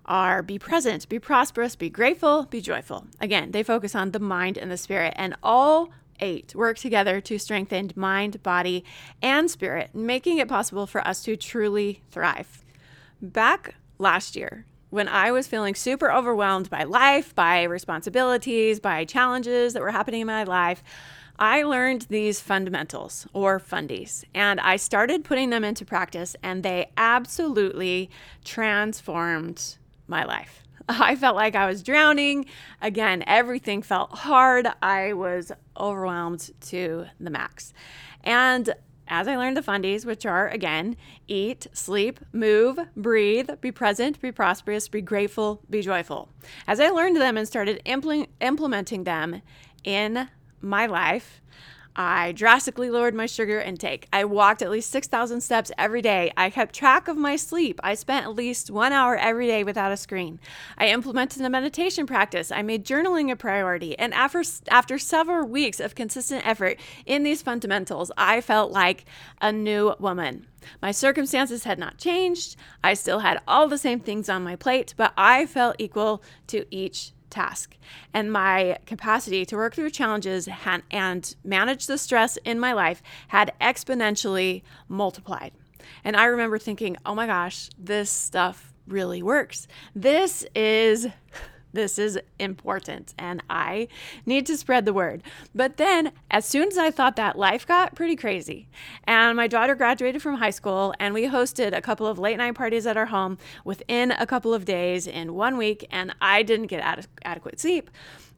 are 0.05 0.43
be 0.43 0.59
present, 0.59 1.09
be 1.09 1.19
prosperous, 1.19 1.75
be 1.75 1.89
grateful, 1.89 2.43
be 2.43 2.61
joyful. 2.61 3.07
Again, 3.19 3.51
they 3.51 3.63
focus 3.63 3.95
on 3.95 4.11
the 4.11 4.19
mind 4.19 4.57
and 4.57 4.71
the 4.71 4.77
spirit, 4.77 5.13
and 5.17 5.35
all 5.41 5.89
eight 6.19 6.55
work 6.55 6.77
together 6.77 7.19
to 7.21 7.37
strengthen 7.37 7.91
mind, 7.95 8.41
body, 8.43 8.83
and 9.21 9.49
spirit, 9.49 9.93
making 9.93 10.37
it 10.37 10.47
possible 10.47 10.87
for 10.87 11.05
us 11.05 11.23
to 11.23 11.35
truly 11.35 12.01
thrive. 12.11 12.63
Back 13.21 13.75
last 13.97 14.35
year, 14.35 14.65
when 14.89 15.07
I 15.07 15.31
was 15.31 15.47
feeling 15.47 15.75
super 15.75 16.11
overwhelmed 16.11 16.69
by 16.69 16.83
life, 16.83 17.35
by 17.35 17.63
responsibilities, 17.63 18.79
by 18.79 19.03
challenges 19.03 19.73
that 19.73 19.81
were 19.81 19.91
happening 19.91 20.21
in 20.21 20.27
my 20.27 20.43
life, 20.43 20.83
I 21.37 21.63
learned 21.63 22.03
these 22.03 22.39
fundamentals 22.39 23.27
or 23.33 23.59
fundies 23.59 24.23
and 24.33 24.59
I 24.59 24.77
started 24.77 25.23
putting 25.25 25.49
them 25.49 25.63
into 25.63 25.83
practice, 25.85 26.35
and 26.41 26.63
they 26.63 26.91
absolutely 26.97 28.09
transformed 28.43 29.77
my 30.07 30.23
life. 30.23 30.63
I 30.89 31.15
felt 31.15 31.35
like 31.35 31.55
I 31.55 31.65
was 31.67 31.83
drowning. 31.83 32.45
Again, 32.81 33.23
everything 33.27 33.81
felt 33.81 34.11
hard. 34.11 34.67
I 34.81 35.13
was 35.13 35.51
overwhelmed 35.77 36.51
to 36.67 37.05
the 37.19 37.29
max. 37.29 37.73
And 38.23 38.73
as 39.07 39.27
I 39.27 39.35
learned 39.35 39.57
the 39.57 39.61
fundies, 39.61 40.05
which 40.05 40.25
are 40.25 40.47
again, 40.47 40.95
eat, 41.27 41.67
sleep, 41.73 42.19
move, 42.33 42.79
breathe, 42.95 43.49
be 43.61 43.71
present, 43.71 44.19
be 44.21 44.31
prosperous, 44.31 44.87
be 44.87 45.01
grateful, 45.01 45.61
be 45.69 45.81
joyful. 45.81 46.29
As 46.67 46.79
I 46.79 46.89
learned 46.89 47.17
them 47.17 47.37
and 47.37 47.47
started 47.47 47.81
impl- 47.85 48.27
implementing 48.41 49.03
them 49.03 49.41
in 49.83 50.29
my 50.65 50.85
life, 50.85 51.41
I 51.95 52.33
drastically 52.33 52.89
lowered 52.89 53.15
my 53.15 53.25
sugar 53.25 53.61
intake. 53.61 54.07
I 54.11 54.25
walked 54.25 54.61
at 54.61 54.69
least 54.69 54.91
6,000 54.91 55.39
steps 55.39 55.71
every 55.77 56.01
day. 56.01 56.31
I 56.35 56.49
kept 56.49 56.75
track 56.75 57.07
of 57.07 57.15
my 57.15 57.37
sleep. 57.37 57.79
I 57.83 57.93
spent 57.93 58.25
at 58.25 58.35
least 58.35 58.69
one 58.69 58.91
hour 58.91 59.15
every 59.15 59.47
day 59.47 59.63
without 59.63 59.93
a 59.93 59.97
screen. 59.97 60.39
I 60.77 60.89
implemented 60.89 61.41
a 61.43 61.49
meditation 61.49 62.05
practice. 62.05 62.51
I 62.51 62.63
made 62.63 62.85
journaling 62.85 63.31
a 63.31 63.37
priority. 63.37 63.97
And 63.97 64.13
after, 64.13 64.43
after 64.67 64.97
several 64.97 65.47
weeks 65.47 65.79
of 65.79 65.95
consistent 65.95 66.45
effort 66.45 66.79
in 67.05 67.23
these 67.23 67.41
fundamentals, 67.41 68.11
I 68.17 68.41
felt 68.41 68.71
like 68.71 69.05
a 69.39 69.53
new 69.53 69.93
woman. 69.97 70.47
My 70.81 70.91
circumstances 70.91 71.63
had 71.63 71.79
not 71.79 71.97
changed. 71.97 72.57
I 72.83 72.95
still 72.95 73.19
had 73.19 73.39
all 73.47 73.69
the 73.69 73.77
same 73.77 74.01
things 74.01 74.27
on 74.27 74.43
my 74.43 74.57
plate, 74.57 74.93
but 74.97 75.13
I 75.15 75.45
felt 75.45 75.77
equal 75.79 76.21
to 76.47 76.65
each 76.75 77.13
task. 77.35 77.77
And 78.13 78.31
my 78.31 78.79
capacity 78.85 79.45
to 79.45 79.55
work 79.55 79.75
through 79.75 79.91
challenges 79.91 80.47
and 80.89 81.35
manage 81.43 81.85
the 81.85 81.97
stress 81.97 82.37
in 82.37 82.59
my 82.59 82.73
life 82.73 83.03
had 83.27 83.53
exponentially 83.61 84.63
multiplied. 84.87 85.51
And 86.03 86.15
I 86.15 86.25
remember 86.25 86.57
thinking, 86.57 86.97
oh 87.05 87.13
my 87.13 87.27
gosh, 87.27 87.69
this 87.77 88.09
stuff 88.09 88.73
really 88.87 89.21
works. 89.21 89.67
This 89.93 90.45
is 90.55 91.07
this 91.75 91.99
is 91.99 92.19
important 92.39 93.13
and 93.17 93.43
I 93.49 93.87
need 94.25 94.45
to 94.47 94.57
spread 94.57 94.85
the 94.85 94.93
word. 94.93 95.21
But 95.53 95.77
then, 95.77 96.11
as 96.31 96.45
soon 96.45 96.69
as 96.69 96.77
I 96.77 96.91
thought 96.91 97.15
that, 97.17 97.37
life 97.37 97.67
got 97.67 97.95
pretty 97.95 98.15
crazy. 98.15 98.67
And 99.03 99.37
my 99.37 99.47
daughter 99.47 99.75
graduated 99.75 100.21
from 100.21 100.35
high 100.35 100.49
school, 100.49 100.93
and 100.99 101.13
we 101.13 101.25
hosted 101.27 101.75
a 101.75 101.81
couple 101.81 102.07
of 102.07 102.17
late 102.17 102.37
night 102.37 102.55
parties 102.55 102.87
at 102.87 102.97
our 102.97 103.05
home 103.05 103.37
within 103.63 104.11
a 104.11 104.25
couple 104.25 104.53
of 104.53 104.65
days 104.65 105.07
in 105.07 105.33
one 105.33 105.57
week, 105.57 105.85
and 105.91 106.15
I 106.21 106.43
didn't 106.43 106.67
get 106.67 106.81
ad- 106.81 107.07
adequate 107.23 107.59
sleep. 107.59 107.89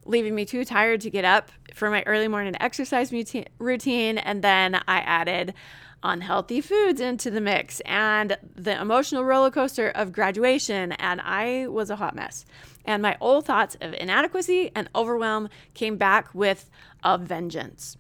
Leaving 0.06 0.36
me 0.36 0.46
too 0.46 0.64
tired 0.64 1.02
to 1.02 1.10
get 1.10 1.26
up 1.26 1.52
for 1.74 1.90
my 1.90 2.02
early 2.04 2.28
morning 2.28 2.56
exercise 2.60 3.12
routine. 3.60 4.18
And 4.18 4.42
then 4.42 4.76
I 4.88 5.00
added 5.00 5.54
unhealthy 6.04 6.62
foods 6.62 7.02
into 7.02 7.32
the 7.32 7.42
mix 7.42 7.80
and 7.82 8.38
the 8.56 8.80
emotional 8.80 9.24
roller 9.24 9.52
coaster 9.52 9.90
of 9.90 10.12
graduation, 10.12 10.92
and 10.94 11.22
I 11.22 11.68
was 11.68 11.90
a 11.90 11.96
hot 11.96 12.16
mess. 12.16 12.46
And 12.86 13.02
my 13.02 13.18
old 13.20 13.46
thoughts 13.46 13.76
of 13.82 13.94
inadequacy 13.94 14.72
and 14.74 14.90
overwhelm 14.96 15.50
came 15.74 15.98
back 15.98 16.34
with 16.34 16.70
a 17.04 17.18
vengeance. 17.18 17.98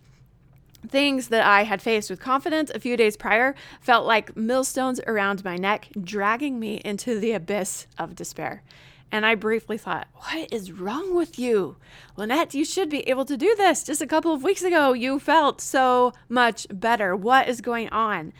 Things 0.87 1.27
that 1.29 1.45
I 1.45 1.63
had 1.63 1.81
faced 1.81 2.09
with 2.09 2.19
confidence 2.19 2.69
a 2.69 2.79
few 2.79 2.95
days 2.95 3.17
prior 3.17 3.55
felt 3.81 4.05
like 4.05 4.37
millstones 4.37 5.01
around 5.07 5.43
my 5.43 5.57
neck, 5.57 5.89
dragging 6.01 6.59
me 6.59 6.75
into 6.85 7.19
the 7.19 7.33
abyss 7.33 7.87
of 7.97 8.15
despair. 8.15 8.63
And 9.11 9.25
I 9.25 9.35
briefly 9.35 9.77
thought, 9.77 10.07
what 10.13 10.51
is 10.51 10.71
wrong 10.71 11.15
with 11.15 11.39
you? 11.39 11.77
Lynette, 12.17 12.53
you 12.53 12.65
should 12.65 12.89
be 12.89 13.07
able 13.09 13.25
to 13.25 13.37
do 13.37 13.55
this. 13.55 13.83
Just 13.83 14.01
a 14.01 14.07
couple 14.07 14.33
of 14.33 14.43
weeks 14.43 14.63
ago, 14.63 14.93
you 14.93 15.17
felt 15.19 15.61
so 15.61 16.13
much 16.27 16.67
better. 16.69 17.15
What 17.15 17.47
is 17.47 17.61
going 17.61 17.89
on? 17.89 18.33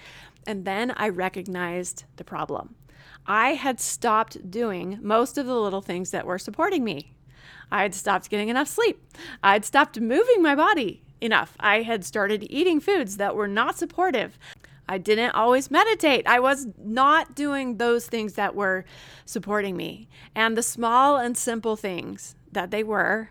And 0.45 0.65
then 0.65 0.91
I 0.97 1.09
recognized 1.09 2.03
the 2.17 2.23
problem. 2.23 2.75
I 3.25 3.53
had 3.53 3.79
stopped 3.79 4.49
doing 4.49 4.99
most 5.01 5.37
of 5.37 5.45
the 5.45 5.55
little 5.55 5.81
things 5.81 6.11
that 6.11 6.25
were 6.25 6.39
supporting 6.39 6.83
me. 6.83 7.13
I 7.71 7.81
had 7.81 7.95
stopped 7.95 8.29
getting 8.29 8.49
enough 8.49 8.67
sleep. 8.67 9.01
I'd 9.43 9.65
stopped 9.65 9.99
moving 9.99 10.41
my 10.41 10.55
body 10.55 11.01
enough. 11.19 11.55
I 11.59 11.81
had 11.81 12.05
started 12.05 12.45
eating 12.49 12.79
foods 12.79 13.17
that 13.17 13.35
were 13.35 13.47
not 13.47 13.77
supportive. 13.77 14.37
I 14.89 14.97
didn't 14.97 15.31
always 15.31 15.69
meditate. 15.69 16.25
I 16.27 16.39
was 16.39 16.67
not 16.77 17.35
doing 17.35 17.77
those 17.77 18.07
things 18.07 18.33
that 18.33 18.55
were 18.55 18.85
supporting 19.25 19.75
me. 19.75 20.07
And 20.33 20.55
the 20.57 20.63
small 20.63 21.17
and 21.17 21.37
simple 21.37 21.75
things 21.75 22.35
that 22.51 22.71
they 22.71 22.83
were, 22.83 23.29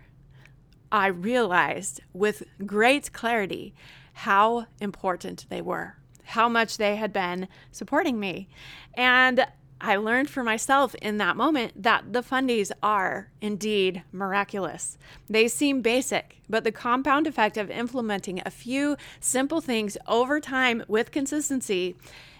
I 0.91 1.07
realized 1.07 2.01
with 2.13 2.43
great 2.65 3.11
clarity 3.11 3.73
how 4.13 4.67
important 4.79 5.45
they 5.49 5.61
were, 5.61 5.97
how 6.23 6.47
much 6.47 6.77
they 6.77 6.95
had 6.95 7.11
been 7.11 7.47
supporting 7.71 8.19
me. 8.19 8.47
And 8.93 9.45
I 9.79 9.95
learned 9.95 10.29
for 10.29 10.43
myself 10.43 10.95
in 10.95 11.17
that 11.17 11.37
moment 11.37 11.83
that 11.83 12.11
the 12.11 12.23
fundies 12.23 12.71
are 12.81 13.29
indeed 13.41 14.03
miraculous. 14.11 14.97
They 15.29 15.47
seem 15.47 15.81
basic, 15.81 16.37
but 16.49 16.63
the 16.63 16.71
compound 16.71 17.27
effect 17.27 17.57
of 17.57 17.69
implementing 17.69 18.41
a 18.45 18.51
few 18.51 18.97
simple 19.19 19.61
things 19.61 19.97
over 20.07 20.39
time 20.39 20.83
with 20.87 21.11
consistency, 21.11 21.95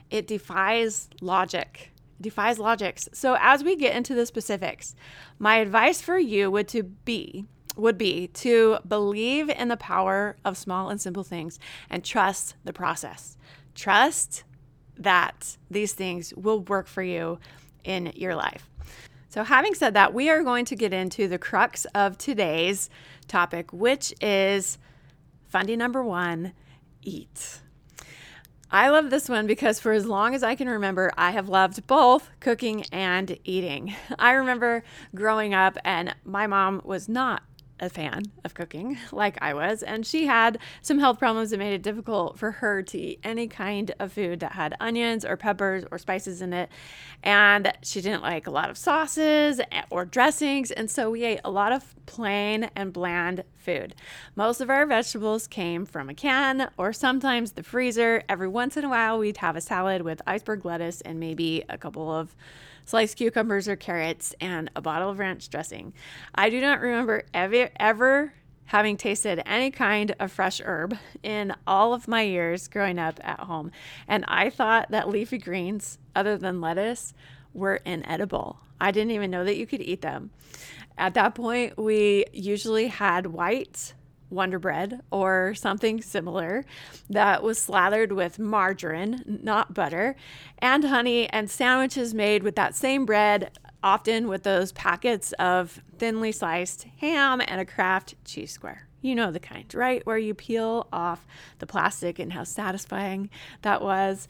it 0.09 0.27
defies 0.27 1.09
logic. 1.21 1.91
It 2.19 2.23
defies 2.23 2.57
logics. 2.57 3.07
So 3.13 3.37
as 3.39 3.63
we 3.63 3.75
get 3.75 3.95
into 3.95 4.15
the 4.15 4.25
specifics, 4.25 4.95
my 5.37 5.57
advice 5.57 6.01
for 6.01 6.17
you 6.17 6.49
would 6.49 6.67
to 6.69 6.83
be 6.83 7.45
would 7.75 7.97
be 7.97 8.27
to 8.29 8.79
believe 8.87 9.51
in 9.51 9.67
the 9.67 9.77
power 9.77 10.35
of 10.43 10.57
small 10.57 10.89
and 10.89 10.99
simple 10.99 11.23
things 11.23 11.59
and 11.91 12.03
trust 12.03 12.55
the 12.63 12.73
process. 12.73 13.37
Trust 13.75 14.43
that 14.99 15.57
these 15.69 15.93
things 15.93 16.33
will 16.35 16.61
work 16.61 16.87
for 16.87 17.03
you 17.03 17.39
in 17.83 18.11
your 18.15 18.35
life. 18.35 18.69
So, 19.29 19.43
having 19.43 19.73
said 19.73 19.93
that, 19.93 20.13
we 20.13 20.29
are 20.29 20.43
going 20.43 20.65
to 20.65 20.75
get 20.75 20.93
into 20.93 21.27
the 21.27 21.37
crux 21.37 21.85
of 21.93 22.17
today's 22.17 22.89
topic, 23.27 23.71
which 23.73 24.13
is 24.21 24.77
fundy 25.47 25.75
number 25.75 26.03
one 26.03 26.53
eat. 27.03 27.61
I 28.69 28.89
love 28.89 29.09
this 29.09 29.29
one 29.29 29.47
because 29.47 29.79
for 29.79 29.93
as 29.93 30.05
long 30.05 30.35
as 30.35 30.43
I 30.43 30.55
can 30.55 30.67
remember, 30.67 31.11
I 31.17 31.31
have 31.31 31.47
loved 31.47 31.87
both 31.87 32.29
cooking 32.41 32.83
and 32.91 33.37
eating. 33.45 33.95
I 34.19 34.31
remember 34.31 34.83
growing 35.15 35.53
up, 35.53 35.77
and 35.85 36.13
my 36.25 36.47
mom 36.47 36.81
was 36.83 37.07
not 37.07 37.43
a 37.79 37.89
fan 37.89 38.23
of 38.43 38.53
cooking 38.53 38.97
like 39.11 39.37
I 39.41 39.53
was, 39.53 39.83
and 39.83 40.05
she 40.05 40.25
had 40.25 40.59
some 40.81 40.99
health 40.99 41.19
problems 41.19 41.51
that 41.51 41.59
made 41.59 41.73
it 41.73 41.81
difficult 41.81 42.37
for 42.37 42.51
her 42.51 42.81
to 42.83 42.97
eat 42.97 43.19
any 43.23 43.47
kind 43.47 43.93
of 43.99 44.11
food 44.11 44.39
that 44.39 44.53
had 44.53 44.75
onions 44.79 45.25
or 45.25 45.37
peppers 45.37 45.83
or 45.91 45.97
spices 45.97 46.41
in 46.41 46.53
it. 46.53 46.69
And 47.23 47.71
she 47.81 48.01
didn't 48.01 48.21
like 48.21 48.47
a 48.47 48.51
lot 48.51 48.69
of 48.69 48.77
sauces 48.77 49.59
or 49.89 50.05
dressings, 50.05 50.71
and 50.71 50.89
so 50.89 51.11
we 51.11 51.23
ate 51.23 51.41
a 51.43 51.51
lot 51.51 51.71
of 51.71 51.95
plain 52.05 52.69
and 52.75 52.93
bland 52.93 53.43
food. 53.55 53.93
Most 54.35 54.61
of 54.61 54.69
our 54.69 54.85
vegetables 54.85 55.45
came 55.47 55.85
from 55.85 56.09
a 56.09 56.13
can 56.13 56.69
or 56.77 56.93
sometimes 56.93 57.51
the 57.51 57.63
freezer. 57.63 58.23
Every 58.29 58.47
once 58.47 58.77
in 58.77 58.85
a 58.85 58.89
while, 58.89 59.19
we'd 59.19 59.37
have 59.37 59.55
a 59.55 59.61
salad 59.61 60.01
with 60.01 60.21
iceberg 60.25 60.65
lettuce 60.65 61.01
and 61.01 61.19
maybe 61.19 61.63
a 61.69 61.77
couple 61.77 62.11
of 62.11 62.35
sliced 62.87 63.17
cucumbers 63.17 63.67
or 63.67 63.75
carrots, 63.75 64.33
and 64.41 64.71
a 64.75 64.81
bottle 64.81 65.09
of 65.09 65.19
ranch 65.19 65.49
dressing. 65.49 65.93
I 66.33 66.49
do 66.49 66.59
not 66.59 66.81
remember 66.81 67.23
ever, 67.33 67.69
ever 67.79 68.33
having 68.65 68.97
tasted 68.97 69.41
any 69.45 69.71
kind 69.71 70.15
of 70.19 70.31
fresh 70.31 70.59
herb 70.63 70.97
in 71.21 71.53
all 71.67 71.93
of 71.93 72.07
my 72.07 72.21
years 72.21 72.67
growing 72.67 72.97
up 72.97 73.19
at 73.23 73.41
home. 73.41 73.71
And 74.07 74.25
I 74.27 74.49
thought 74.49 74.89
that 74.91 75.09
leafy 75.09 75.37
greens, 75.37 75.99
other 76.15 76.37
than 76.37 76.61
lettuce, 76.61 77.13
were 77.53 77.75
inedible. 77.85 78.59
I 78.79 78.91
didn't 78.91 79.11
even 79.11 79.31
know 79.31 79.43
that 79.43 79.57
you 79.57 79.67
could 79.67 79.81
eat 79.81 80.01
them. 80.01 80.31
At 80.97 81.13
that 81.13 81.35
point, 81.35 81.77
we 81.77 82.25
usually 82.31 82.87
had 82.87 83.27
white 83.27 83.93
Wonder 84.29 84.59
Bread 84.59 85.01
or 85.11 85.53
something 85.55 86.01
similar 86.01 86.65
that 87.09 87.43
was 87.43 87.57
slathered 87.57 88.11
with 88.11 88.39
margarine, 88.39 89.39
not 89.43 89.73
butter, 89.73 90.15
and 90.59 90.83
honey, 90.83 91.29
and 91.29 91.49
sandwiches 91.49 92.13
made 92.13 92.43
with 92.43 92.55
that 92.55 92.75
same 92.75 93.05
bread, 93.05 93.51
often 93.83 94.27
with 94.27 94.43
those 94.43 94.71
packets 94.71 95.31
of 95.33 95.81
thinly 95.97 96.31
sliced 96.31 96.87
ham 96.99 97.41
and 97.47 97.61
a 97.61 97.65
Kraft 97.65 98.15
cheese 98.25 98.51
square. 98.51 98.87
You 99.01 99.15
know 99.15 99.31
the 99.31 99.39
kind, 99.39 99.73
right? 99.73 100.05
Where 100.05 100.17
you 100.17 100.33
peel 100.33 100.87
off 100.91 101.25
the 101.59 101.67
plastic 101.67 102.19
and 102.19 102.33
how 102.33 102.43
satisfying 102.43 103.29
that 103.61 103.81
was. 103.81 104.27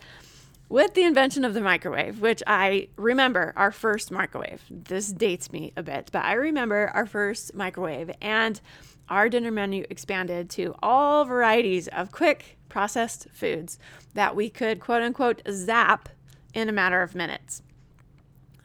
With 0.70 0.96
the 0.96 1.04
invention 1.04 1.46
of 1.46 1.54
the 1.54 1.62
microwave, 1.62 2.20
which 2.20 2.44
I 2.46 2.90
remember 2.98 3.54
our 3.56 3.72
first 3.72 4.12
microwave, 4.12 4.62
this 4.70 5.08
dates 5.14 5.50
me 5.54 5.72
a 5.78 5.84
bit, 5.84 6.10
but 6.12 6.26
I 6.26 6.34
remember 6.34 6.92
our 6.94 7.06
first 7.06 7.56
microwave 7.56 8.12
and 8.22 8.60
our 9.10 9.30
dinner 9.30 9.52
menu 9.52 9.86
expanded 9.90 10.50
to 10.52 10.76
all 10.82 11.26
varieties 11.26 11.88
of 11.90 12.12
quick 12.12 12.58
processed 12.70 13.28
foods 13.32 13.80
that 14.14 14.36
we 14.36 14.50
could 14.50 14.80
quote 14.80 15.02
unquote 15.02 15.42
zap 15.50 16.10
in 16.54 16.70
a 16.70 16.74
matter 16.74 17.02
of 17.02 17.16
minutes. 17.16 17.62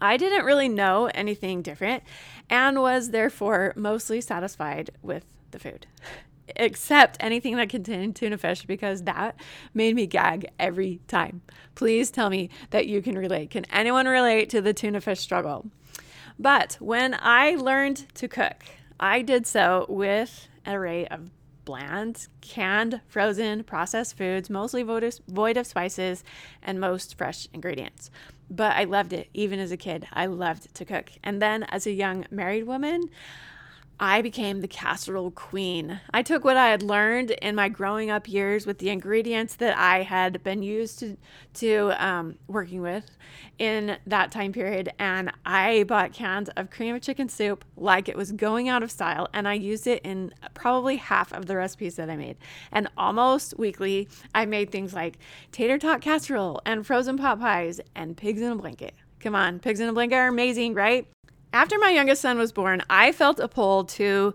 I 0.01 0.17
didn't 0.17 0.45
really 0.45 0.69
know 0.69 1.11
anything 1.15 1.63
different 1.63 2.03
and 2.51 2.81
was 2.81 3.11
therefore 3.11 3.73
mostly 3.77 4.21
satisfied 4.21 4.91
with 5.03 5.25
the 5.53 5.59
food. 5.59 5.87
except 6.57 7.17
anything 7.21 7.57
that 7.57 7.69
contained 7.69 8.17
tuna 8.17 8.39
fish 8.39 8.65
because 8.65 9.03
that 9.03 9.37
made 9.75 9.95
me 9.95 10.07
gag 10.07 10.51
every 10.59 11.01
time. 11.07 11.43
Please 11.75 12.11
tell 12.11 12.31
me 12.31 12.51
that 12.71 12.87
you 12.87 13.01
can 13.03 13.17
relate. 13.17 13.51
Can 13.51 13.65
anyone 13.67 14.07
relate 14.07 14.51
to 14.51 14.61
the 14.61 14.75
tuna 14.75 15.01
fish 15.01 15.21
struggle? 15.21 15.67
But 16.39 16.77
when 16.81 17.17
I 17.21 17.55
learned 17.55 18.07
to 18.15 18.29
cook, 18.29 18.65
I 19.03 19.23
did 19.23 19.49
so 19.49 19.85
with 19.89 20.47
an 20.65 20.77
array 20.77 21.09
of 21.09 21.29
bland, 21.65 22.29
canned, 22.41 23.01
frozen, 23.09 23.65
processed 23.65 24.17
foods, 24.17 24.49
mostly 24.49 24.85
void 24.85 25.57
of 25.57 25.67
spices, 25.67 26.23
and 26.63 26.79
most 26.79 27.19
fresh 27.19 27.49
ingredients. 27.53 28.13
But 28.49 28.77
I 28.77 28.85
loved 28.85 29.13
it 29.13 29.29
even 29.35 29.59
as 29.59 29.73
a 29.73 29.77
kid. 29.77 30.07
I 30.13 30.27
loved 30.27 30.73
to 30.77 30.85
cook. 30.85 31.11
And 31.25 31.43
then 31.43 31.65
as 31.65 31.85
a 31.85 31.91
young 31.91 32.27
married 32.31 32.65
woman, 32.65 33.11
I 34.03 34.21
became 34.21 34.63
the 34.63 34.69
casserole 34.69 35.31
queen. 35.31 36.01
I 36.13 36.23
took 36.23 36.43
what 36.43 36.57
I 36.57 36.71
had 36.71 36.83
learned 36.83 37.31
in 37.31 37.55
my 37.55 37.69
growing 37.69 38.11
up 38.11 38.29
years 38.29 38.67
with 38.67 38.79
the 38.79 38.91
ingredients 38.91 39.55
that 39.55 39.79
I 39.79 40.03
had 40.03 40.43
been 40.43 40.61
used 40.61 40.99
to, 40.99 41.17
to 41.55 42.05
um, 42.05 42.35
working 42.49 42.83
with 42.83 43.09
in 43.61 43.99
that 44.09 44.33
time 44.33 44.53
period, 44.53 44.93
and 44.99 45.31
I 45.47 45.85
bought 45.85 46.13
cans 46.13 46.49
of 46.57 46.69
cream 46.69 46.97
of 46.97 47.03
chicken 47.03 47.29
soup 47.29 47.65
like 47.77 48.09
it 48.09 48.17
was 48.17 48.33
going 48.33 48.69
out 48.69 48.83
of 48.83 48.91
style, 48.91 49.29
and 49.33 49.47
I 49.47 49.55
used 49.55 49.87
it 49.87 50.01
in 50.03 50.35
probably 50.53 50.97
half 50.97 51.33
of 51.33 51.47
the 51.47 51.55
recipes 51.55 51.95
that 51.95 52.11
I 52.11 52.17
made. 52.17 52.39
And 52.73 52.89
almost 52.97 53.57
weekly, 53.57 54.09
I 54.35 54.47
made 54.47 54.73
things 54.73 54.93
like 54.93 55.19
tater 55.53 55.79
tot 55.79 56.01
casserole 56.01 56.61
and 56.67 56.85
frozen 56.85 57.19
pot 57.19 57.39
pies 57.39 57.81
and 57.95 58.17
pigs 58.17 58.43
in 58.43 58.51
a 58.51 58.57
blanket. 58.57 58.95
Come 59.21 59.37
on, 59.37 59.61
pigs 59.61 59.79
in 59.79 59.89
a 59.89 59.93
blanket 59.93 60.17
are 60.17 60.27
amazing, 60.27 60.75
right? 60.75 61.07
After 61.55 61.79
my 61.79 61.91
youngest 61.91 62.23
son 62.23 62.39
was 62.39 62.51
born, 62.51 62.83
I 62.89 63.13
felt 63.13 63.39
a 63.39 63.47
pull 63.47 63.85
to 63.85 64.33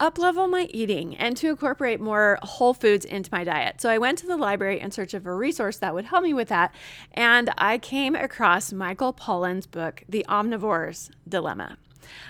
uplevel 0.00 0.48
my 0.48 0.68
eating 0.70 1.14
and 1.16 1.36
to 1.36 1.50
incorporate 1.50 2.00
more 2.00 2.38
whole 2.42 2.72
foods 2.72 3.04
into 3.04 3.28
my 3.30 3.44
diet. 3.44 3.80
So 3.82 3.90
I 3.90 3.98
went 3.98 4.18
to 4.18 4.26
the 4.26 4.38
library 4.38 4.80
in 4.80 4.90
search 4.90 5.12
of 5.12 5.26
a 5.26 5.34
resource 5.34 5.76
that 5.78 5.92
would 5.92 6.06
help 6.06 6.22
me 6.22 6.32
with 6.32 6.48
that, 6.48 6.74
and 7.12 7.50
I 7.58 7.76
came 7.76 8.14
across 8.14 8.72
Michael 8.72 9.12
Pollan's 9.12 9.66
book, 9.66 10.02
The 10.08 10.24
Omnivore's 10.28 11.10
Dilemma. 11.28 11.76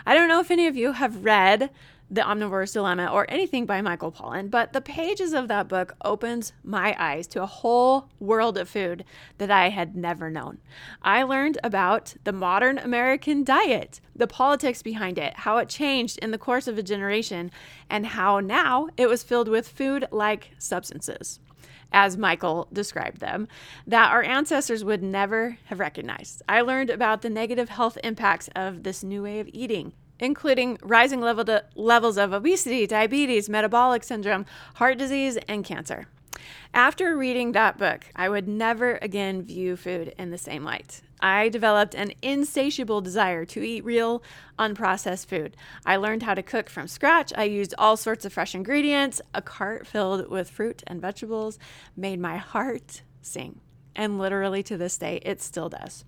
I 0.05 0.15
don't 0.15 0.29
know 0.29 0.41
if 0.41 0.51
any 0.51 0.67
of 0.67 0.77
you 0.77 0.93
have 0.93 1.25
read 1.25 1.71
the 2.09 2.21
Omnivore's 2.21 2.73
Dilemma 2.73 3.07
or 3.07 3.27
anything 3.29 3.67
by 3.67 3.81
Michael 3.81 4.13
Pollan, 4.13 4.51
but 4.51 4.73
the 4.73 4.81
pages 4.81 5.33
of 5.33 5.49
that 5.49 5.69
book 5.69 5.95
opens 6.05 6.53
my 6.63 6.95
eyes 6.99 7.27
to 7.29 7.43
a 7.43 7.47
whole 7.47 8.09
world 8.21 8.57
of 8.57 8.69
food 8.69 9.05
that 9.39 9.51
I 9.51 9.71
had 9.71 9.97
never 9.97 10.31
known. 10.31 10.59
I 11.03 11.25
learned 11.25 11.59
about 11.65 12.15
the 12.25 12.33
modern 12.33 12.79
American 12.79 13.43
diet, 13.43 14.01
the 14.15 14.29
politics 14.29 14.83
behind 14.83 15.19
it, 15.19 15.35
how 15.39 15.59
it 15.59 15.69
changed 15.69 16.19
in 16.19 16.31
the 16.31 16.39
course 16.39 16.69
of 16.69 16.79
a 16.79 16.83
generation, 16.83 17.51
and 17.91 18.07
how 18.07 18.39
now 18.41 18.89
it 18.97 19.09
was 19.09 19.25
filled 19.25 19.49
with 19.49 19.69
food 19.69 20.07
like 20.11 20.53
substances 20.59 21.41
as 21.93 22.17
Michael 22.17 22.69
described 22.73 23.21
them, 23.21 23.47
that 23.87 24.11
our 24.11 24.23
ancestors 24.23 24.85
would 24.85 25.03
never 25.03 25.57
have 25.67 25.79
recognized. 25.79 26.43
I 26.49 26.61
learned 26.61 26.91
about 26.91 27.23
the 27.23 27.31
negative 27.31 27.69
health 27.69 27.97
impacts 28.03 28.49
of 28.57 28.83
this 28.83 29.05
new 29.05 29.23
way 29.23 29.39
of 29.39 29.49
eating 29.53 29.93
including 30.19 30.79
rising 30.83 31.21
level 31.21 31.45
levels 31.75 32.19
of 32.19 32.33
obesity, 32.33 32.87
diabetes, 32.87 33.49
metabolic 33.49 34.05
syndrome, 34.05 34.47
heart 34.75 34.99
disease, 34.99 35.37
and 35.49 35.65
cancer. 35.65 36.07
After 36.75 37.17
reading 37.17 37.53
that 37.53 37.79
book, 37.79 38.05
I 38.15 38.29
would 38.29 38.47
never 38.47 38.99
again 39.01 39.43
view 39.43 39.77
food 39.77 40.15
in 40.19 40.31
the 40.31 40.39
same 40.39 40.65
light. 40.65 41.01
I 41.21 41.49
developed 41.49 41.95
an 41.95 42.13
insatiable 42.21 43.01
desire 43.01 43.47
to 43.47 43.63
eat 43.63 43.85
real, 43.85 44.23
unprocessed 44.59 45.27
food. 45.27 45.57
I 45.87 45.97
learned 45.97 46.23
how 46.23 46.35
to 46.35 46.43
cook 46.43 46.69
from 46.69 46.89
scratch. 46.89 47.33
I 47.37 47.45
used 47.45 47.75
all 47.79 47.97
sorts 47.97 48.25
of 48.27 48.33
fresh 48.35 48.55
ingredients. 48.55 49.23
A 49.35 49.41
cart 49.41 49.87
filled 49.87 50.29
with 50.29 50.51
fruit 50.51 50.83
and 50.87 51.01
vegetables 51.01 51.59
made 51.97 52.21
my 52.21 52.37
heart 52.37 53.01
sing. 53.23 53.61
And 53.97 54.19
literally 54.19 54.63
to 54.65 54.77
this 54.77 54.99
day, 54.99 55.21
it 55.23 55.41
still 55.41 55.71
does. 55.71 56.05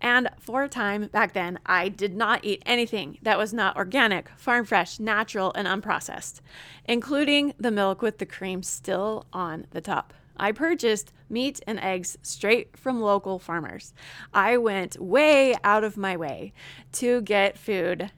And 0.00 0.30
for 0.40 0.64
a 0.64 0.68
time 0.68 1.08
back 1.12 1.34
then, 1.34 1.58
I 1.66 1.90
did 1.90 2.16
not 2.16 2.44
eat 2.44 2.62
anything 2.64 3.18
that 3.22 3.38
was 3.38 3.52
not 3.52 3.76
organic, 3.76 4.30
farm 4.38 4.64
fresh, 4.64 4.98
natural, 4.98 5.52
and 5.54 5.68
unprocessed, 5.68 6.40
including 6.86 7.52
the 7.58 7.70
milk 7.70 8.00
with 8.00 8.18
the 8.18 8.26
cream 8.26 8.62
still 8.62 9.26
on 9.34 9.66
the 9.70 9.82
top. 9.82 10.14
I 10.38 10.52
purchased 10.52 11.12
meat 11.28 11.60
and 11.66 11.78
eggs 11.80 12.16
straight 12.22 12.76
from 12.76 13.00
local 13.00 13.38
farmers. 13.38 13.92
I 14.32 14.56
went 14.56 14.98
way 14.98 15.54
out 15.62 15.84
of 15.84 15.96
my 15.96 16.16
way 16.16 16.54
to 16.92 17.20
get 17.20 17.58
food 17.58 18.12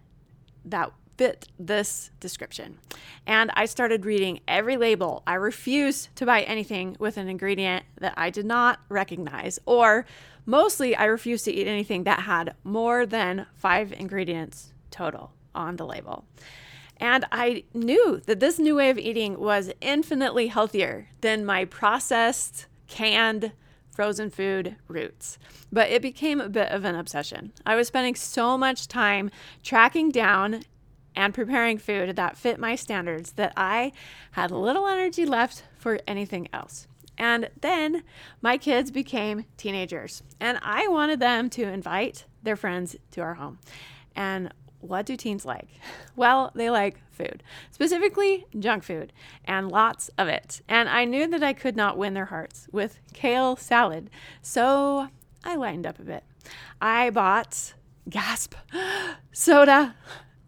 that 0.65 0.93
fit 1.19 1.49
this 1.59 2.11
description. 2.21 2.79
And 3.27 3.51
I 3.55 3.67
started 3.67 4.07
reading 4.07 4.41
every 4.49 4.77
label. 4.77 5.23
I 5.27 5.35
refused 5.35 6.15
to 6.17 6.25
buy 6.25 6.43
anything 6.43 6.97
with 6.99 7.17
an 7.17 7.29
ingredient 7.29 7.85
that 7.99 8.15
I 8.17 8.31
did 8.31 8.47
not 8.47 8.81
recognize, 8.89 9.59
or 9.67 10.07
mostly 10.47 10.97
I 10.97 11.05
refused 11.05 11.45
to 11.45 11.53
eat 11.53 11.67
anything 11.67 12.05
that 12.05 12.21
had 12.21 12.55
more 12.65 13.05
than 13.05 13.47
five 13.55 13.93
ingredients 13.93 14.73
total 14.91 15.33
on 15.55 15.77
the 15.77 15.85
label. 15.85 16.25
And 17.01 17.27
I 17.31 17.65
knew 17.75 18.21
that 18.27 18.41
this 18.41 18.59
new 18.59 18.77
way 18.77 18.91
of 18.91 18.99
eating 18.99 19.39
was 19.39 19.71
infinitely 19.81 20.49
healthier 20.49 21.09
than 21.21 21.45
my 21.45 21.65
processed, 21.65 22.67
canned, 22.87 23.53
frozen 23.91 24.31
food 24.31 24.77
roots. 24.87 25.39
But 25.73 25.91
it 25.91 26.03
became 26.03 26.41
a 26.41 26.49
bit 26.49 26.71
of 26.71 26.85
an 26.85 26.95
obsession. 26.95 27.53
I 27.67 27.75
was 27.75 27.89
spending 27.89 28.15
so 28.15 28.57
much 28.57 28.87
time 28.87 29.31
tracking 29.63 30.11
down 30.11 30.63
and 31.15 31.35
preparing 31.35 31.79
food 31.79 32.17
that 32.17 32.37
fit 32.37 32.59
my 32.59 32.75
standards 32.75 33.33
that 33.33 33.53
I 33.57 33.93
had 34.33 34.51
little 34.51 34.87
energy 34.87 35.27
left 35.27 35.65
for 35.77 35.99
anything 36.07 36.49
else. 36.53 36.87
And 37.19 37.51
then 37.61 38.05
my 38.41 38.57
kids 38.57 38.91
became 38.93 39.45
teenagers, 39.57 40.23
and 40.39 40.59
I 40.63 40.87
wanted 40.87 41.19
them 41.19 41.51
to 41.51 41.65
invite 41.65 42.27
their 42.43 42.57
friends 42.57 42.95
to 43.11 43.21
our 43.21 43.35
home. 43.35 43.59
And 44.15 44.55
what 44.81 45.07
do 45.07 45.17
teens 45.17 45.45
like? 45.45 45.69
Well, 46.17 46.51
they 46.53 46.69
like 46.69 47.01
food, 47.13 47.45
specifically 47.71 48.45
junk 48.59 48.83
food, 48.83 49.13
and 49.45 49.71
lots 49.71 50.11
of 50.19 50.27
it. 50.27 50.63
And 50.69 50.89
I 50.89 51.05
knew 51.05 51.29
that 51.29 51.45
I 51.45 51.53
could 51.53 51.77
not 51.77 51.97
win 51.97 52.15
their 52.15 52.25
hearts 52.25 52.67
with 52.73 52.99
kale 53.13 53.55
salad, 53.55 54.11
so 54.43 55.07
I 55.45 55.55
lightened 55.55 55.87
up 55.87 56.01
a 56.01 56.03
bit. 56.03 56.25
I 56.81 57.11
bought, 57.11 57.75
gasp, 58.11 58.55
soda, 59.33 59.95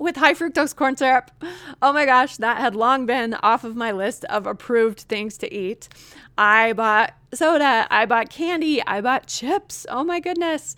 with 0.00 0.16
high 0.16 0.32
fructose 0.32 0.74
corn 0.74 0.96
syrup. 0.96 1.30
Oh 1.82 1.92
my 1.92 2.06
gosh, 2.06 2.38
that 2.38 2.56
had 2.56 2.74
long 2.74 3.04
been 3.06 3.34
off 3.34 3.62
of 3.64 3.76
my 3.76 3.92
list 3.92 4.24
of 4.24 4.46
approved 4.46 5.00
things 5.00 5.36
to 5.38 5.54
eat. 5.54 5.88
I 6.38 6.72
bought 6.72 7.14
soda, 7.34 7.86
I 7.90 8.06
bought 8.06 8.30
candy, 8.30 8.82
I 8.86 9.02
bought 9.02 9.26
chips. 9.26 9.86
Oh 9.88 10.02
my 10.02 10.18
goodness. 10.18 10.74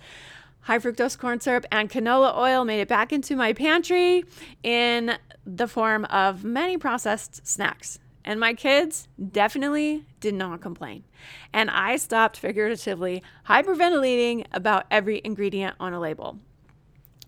High 0.63 0.81
fructose 0.81 1.17
corn 1.17 1.41
syrup 1.41 1.65
and 1.71 1.89
canola 1.89 2.37
oil 2.37 2.65
made 2.65 2.81
it 2.81 2.89
back 2.89 3.13
into 3.13 3.37
my 3.37 3.53
pantry 3.53 4.25
in 4.63 5.17
the 5.47 5.69
form 5.69 6.05
of 6.07 6.45
many 6.45 6.77
processed 6.77 7.47
snacks. 7.47 8.01
And 8.25 8.39
my 8.39 8.55
kids 8.55 9.09
definitely 9.31 10.05
did 10.21 10.35
not 10.35 10.61
complain. 10.61 11.05
And 11.53 11.71
I 11.71 11.97
stopped 11.97 12.39
figuratively 12.39 13.23
hyperventilating 13.49 14.47
about 14.53 14.87
every 14.91 15.21
ingredient 15.25 15.77
on 15.81 15.93
a 15.93 16.01
label. 16.01 16.39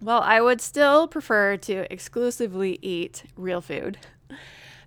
Well, 0.04 0.20
I 0.20 0.42
would 0.42 0.60
still 0.60 1.08
prefer 1.08 1.56
to 1.56 1.90
exclusively 1.90 2.78
eat 2.82 3.24
real 3.36 3.62
food. 3.62 3.96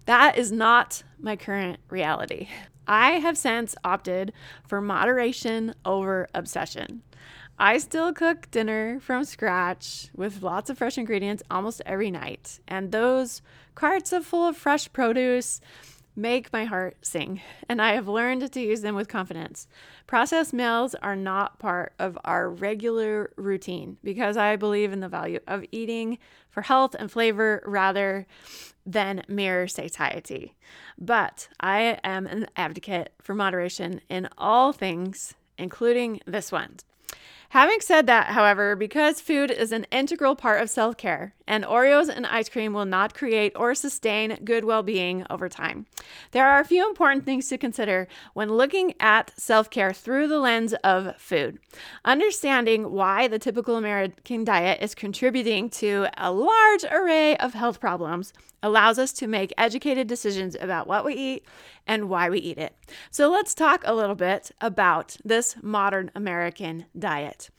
That 0.06 0.38
is 0.38 0.52
not 0.52 1.02
my 1.20 1.36
current 1.36 1.80
reality. 1.90 2.50
I 2.88 3.14
have 3.14 3.36
since 3.36 3.74
opted 3.84 4.32
for 4.68 4.80
moderation 4.80 5.74
over 5.84 6.28
obsession. 6.36 7.02
I 7.58 7.80
still 7.80 8.14
cook 8.14 8.52
dinner 8.52 9.00
from 9.00 9.24
scratch 9.24 10.10
with 10.16 10.44
lots 10.44 10.70
of 10.70 10.78
fresh 10.78 11.00
ingredients 11.00 11.42
almost 11.50 11.82
every 11.84 12.12
night, 12.12 12.60
and 12.68 12.92
those 12.92 13.42
carts 13.74 14.14
of 14.14 14.24
full 14.24 14.48
of 14.48 14.56
fresh 14.56 14.94
produce 14.94 15.62
make 16.18 16.52
my 16.52 16.66
heart 16.66 16.98
sing, 17.04 17.40
and 17.70 17.80
I 17.80 17.94
have 17.94 18.08
learned 18.08 18.52
to 18.52 18.60
use 18.60 18.82
them 18.82 18.96
with 18.96 19.08
confidence. 19.08 19.68
Processed 20.08 20.52
meals 20.52 20.96
are 20.96 21.16
not 21.16 21.60
part 21.60 21.94
of 22.00 22.18
our 22.26 22.50
regular 22.50 23.32
routine 23.38 23.98
because 24.04 24.36
I 24.36 24.56
believe 24.56 24.92
in 24.92 25.00
the 25.00 25.08
value 25.08 25.40
of 25.48 25.64
eating 25.72 26.18
for 26.50 26.64
health 26.64 26.96
and 26.98 27.12
flavor 27.12 27.62
rather 27.66 28.26
than 28.86 29.24
mere 29.28 29.68
satiety. 29.68 30.56
But 30.98 31.50
I 31.60 32.00
am 32.04 32.26
an 32.26 32.48
advocate 32.56 33.14
for 33.22 33.36
moderation 33.36 34.02
in 34.10 34.28
all 34.38 34.74
things, 34.74 35.36
including 35.58 36.22
this 36.26 36.52
one. 36.52 36.78
Having 37.50 37.80
said 37.80 38.08
that, 38.08 38.28
however, 38.28 38.76
because 38.76 39.22
food 39.22 39.52
is 39.52 39.72
an 39.72 39.86
integral 39.90 40.36
part 40.36 40.62
of 40.62 40.70
self 40.70 40.98
care, 40.98 41.34
and 41.48 41.64
Oreos 41.64 42.10
and 42.10 42.26
ice 42.28 42.50
cream 42.50 42.74
will 42.74 42.86
not 42.86 43.14
create 43.14 43.54
or 43.56 43.74
sustain 43.74 44.38
good 44.44 44.66
well 44.66 44.84
being 44.84 45.26
over 45.30 45.48
time, 45.48 45.86
there 46.32 46.46
are 46.46 46.60
a 46.60 46.66
few 46.66 46.86
important 46.86 47.24
things 47.24 47.48
to 47.48 47.58
consider 47.58 48.08
when 48.34 48.50
looking 48.50 48.94
at 49.00 49.32
self 49.40 49.70
care 49.70 49.94
through 49.94 50.28
the 50.28 50.40
lens 50.40 50.74
of 50.84 51.16
food. 51.18 51.58
Understanding 52.04 52.92
why 52.92 53.30
the 53.30 53.40
typical 53.40 53.78
American 53.78 54.44
diet 54.44 54.82
is 54.82 54.94
contributing 54.94 55.70
to 55.70 56.08
a 56.18 56.32
large 56.32 56.84
array 56.92 57.38
of 57.38 57.54
health 57.54 57.80
problems 57.80 58.34
allows 58.64 58.98
us 58.98 59.12
to 59.14 59.28
make 59.28 59.54
educated 59.58 60.08
decisions 60.08 60.56
about 60.60 60.88
what 60.88 61.06
we 61.06 61.14
eat 61.14 61.46
and 61.86 62.10
why 62.10 62.30
we 62.30 62.40
eat 62.40 62.58
it. 62.58 62.76
So 63.12 63.30
let's 63.30 63.54
talk 63.54 63.84
a 63.86 63.96
little 63.96 64.16
bit 64.16 64.52
about 64.62 65.18
this 65.24 65.56
modern 65.62 66.12
American 66.16 66.86
diet. 66.98 67.50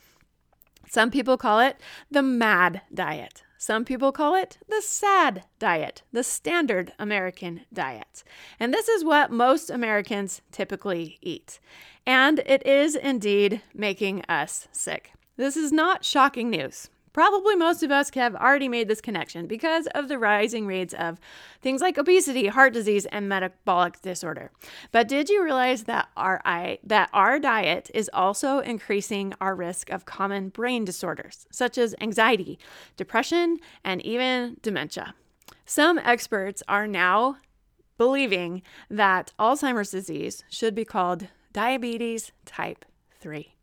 Some 0.88 1.10
people 1.10 1.36
call 1.36 1.60
it 1.60 1.80
the 2.10 2.22
MAD 2.22 2.82
diet. 2.92 3.42
Some 3.60 3.84
people 3.84 4.12
call 4.12 4.36
it 4.36 4.58
the 4.68 4.80
SAD 4.80 5.44
diet, 5.58 6.02
the 6.12 6.22
standard 6.22 6.92
American 6.98 7.62
diet. 7.72 8.22
And 8.60 8.72
this 8.72 8.88
is 8.88 9.04
what 9.04 9.32
most 9.32 9.68
Americans 9.68 10.42
typically 10.52 11.18
eat. 11.20 11.58
And 12.06 12.38
it 12.46 12.64
is 12.64 12.94
indeed 12.94 13.60
making 13.74 14.24
us 14.28 14.68
sick. 14.70 15.12
This 15.36 15.56
is 15.56 15.72
not 15.72 16.04
shocking 16.04 16.50
news. 16.50 16.88
Probably 17.18 17.56
most 17.56 17.82
of 17.82 17.90
us 17.90 18.10
have 18.14 18.36
already 18.36 18.68
made 18.68 18.86
this 18.86 19.00
connection 19.00 19.48
because 19.48 19.88
of 19.88 20.06
the 20.06 20.20
rising 20.20 20.68
rates 20.68 20.94
of 20.94 21.18
things 21.60 21.80
like 21.80 21.98
obesity, 21.98 22.46
heart 22.46 22.72
disease, 22.72 23.06
and 23.06 23.28
metabolic 23.28 24.00
disorder. 24.02 24.52
But 24.92 25.08
did 25.08 25.28
you 25.28 25.42
realize 25.42 25.82
that 25.82 26.10
our 26.16 26.40
that 26.84 27.10
our 27.12 27.40
diet 27.40 27.90
is 27.92 28.08
also 28.14 28.60
increasing 28.60 29.34
our 29.40 29.56
risk 29.56 29.90
of 29.90 30.04
common 30.04 30.50
brain 30.50 30.84
disorders 30.84 31.48
such 31.50 31.76
as 31.76 31.92
anxiety, 32.00 32.56
depression, 32.96 33.58
and 33.82 34.00
even 34.06 34.58
dementia? 34.62 35.12
Some 35.66 35.98
experts 35.98 36.62
are 36.68 36.86
now 36.86 37.38
believing 37.96 38.62
that 38.88 39.32
Alzheimer's 39.40 39.90
disease 39.90 40.44
should 40.48 40.76
be 40.76 40.84
called 40.84 41.26
diabetes 41.52 42.30
type 42.44 42.84
3 43.18 43.57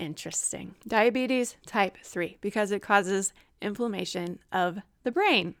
interesting. 0.00 0.74
Diabetes 0.88 1.56
type 1.66 1.98
3 2.02 2.38
because 2.40 2.72
it 2.72 2.82
causes 2.82 3.32
inflammation 3.62 4.38
of 4.50 4.78
the 5.04 5.12
brain. 5.12 5.54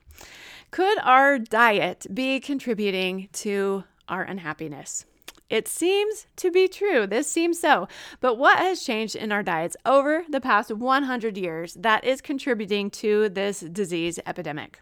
Could 0.70 0.98
our 1.02 1.38
diet 1.38 2.06
be 2.12 2.40
contributing 2.40 3.28
to 3.34 3.84
our 4.08 4.22
unhappiness? 4.22 5.04
It 5.48 5.66
seems 5.66 6.26
to 6.36 6.52
be 6.52 6.68
true. 6.68 7.08
This 7.08 7.26
seems 7.26 7.58
so. 7.58 7.88
But 8.20 8.36
what 8.38 8.58
has 8.58 8.84
changed 8.84 9.16
in 9.16 9.32
our 9.32 9.42
diets 9.42 9.76
over 9.84 10.24
the 10.28 10.40
past 10.40 10.70
100 10.70 11.36
years 11.36 11.74
that 11.74 12.04
is 12.04 12.20
contributing 12.20 12.88
to 12.90 13.28
this 13.28 13.60
disease 13.60 14.20
epidemic? 14.26 14.80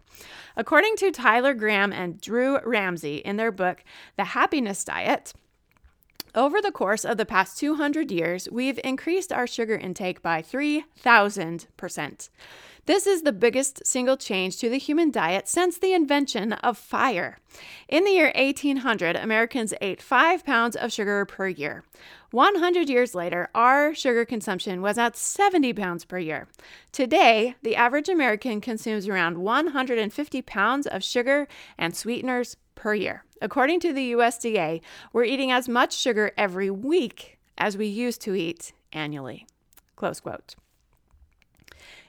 According 0.55 0.95
to 0.97 1.11
Tyler 1.11 1.55
Graham 1.55 1.91
and 1.91 2.21
Drew 2.21 2.59
Ramsey 2.63 3.17
in 3.17 3.37
their 3.37 3.51
book, 3.51 3.83
The 4.15 4.25
Happiness 4.25 4.83
Diet, 4.83 5.33
over 6.35 6.61
the 6.61 6.71
course 6.71 7.03
of 7.05 7.17
the 7.17 7.25
past 7.25 7.57
200 7.57 8.11
years, 8.11 8.47
we've 8.51 8.79
increased 8.83 9.31
our 9.31 9.47
sugar 9.47 9.75
intake 9.75 10.21
by 10.21 10.41
3,000%. 10.41 12.29
This 12.85 13.05
is 13.05 13.21
the 13.21 13.31
biggest 13.31 13.85
single 13.85 14.17
change 14.17 14.57
to 14.57 14.69
the 14.69 14.79
human 14.79 15.11
diet 15.11 15.47
since 15.47 15.77
the 15.77 15.93
invention 15.93 16.53
of 16.53 16.77
fire. 16.77 17.37
In 17.87 18.03
the 18.03 18.11
year 18.11 18.31
1800, 18.35 19.15
Americans 19.15 19.75
ate 19.79 20.01
5 20.01 20.43
pounds 20.43 20.75
of 20.75 20.91
sugar 20.91 21.23
per 21.25 21.47
year. 21.47 21.83
100 22.31 22.89
years 22.89 23.13
later, 23.13 23.49
our 23.53 23.93
sugar 23.93 24.25
consumption 24.25 24.81
was 24.81 24.97
at 24.97 25.15
70 25.15 25.73
pounds 25.73 26.03
per 26.03 26.17
year. 26.17 26.47
Today, 26.91 27.55
the 27.61 27.75
average 27.75 28.09
American 28.09 28.59
consumes 28.59 29.07
around 29.07 29.37
150 29.37 30.41
pounds 30.41 30.87
of 30.87 31.03
sugar 31.03 31.47
and 31.77 31.95
sweeteners 31.95 32.57
per 32.73 32.95
year. 32.95 33.23
According 33.41 33.79
to 33.81 33.93
the 33.93 34.13
USDA, 34.13 34.81
we're 35.13 35.23
eating 35.23 35.51
as 35.51 35.69
much 35.69 35.97
sugar 35.97 36.31
every 36.37 36.69
week 36.69 37.37
as 37.57 37.77
we 37.77 37.87
used 37.87 38.21
to 38.21 38.35
eat 38.35 38.73
annually. 38.91 39.45
Close 39.95 40.19
quote. 40.19 40.55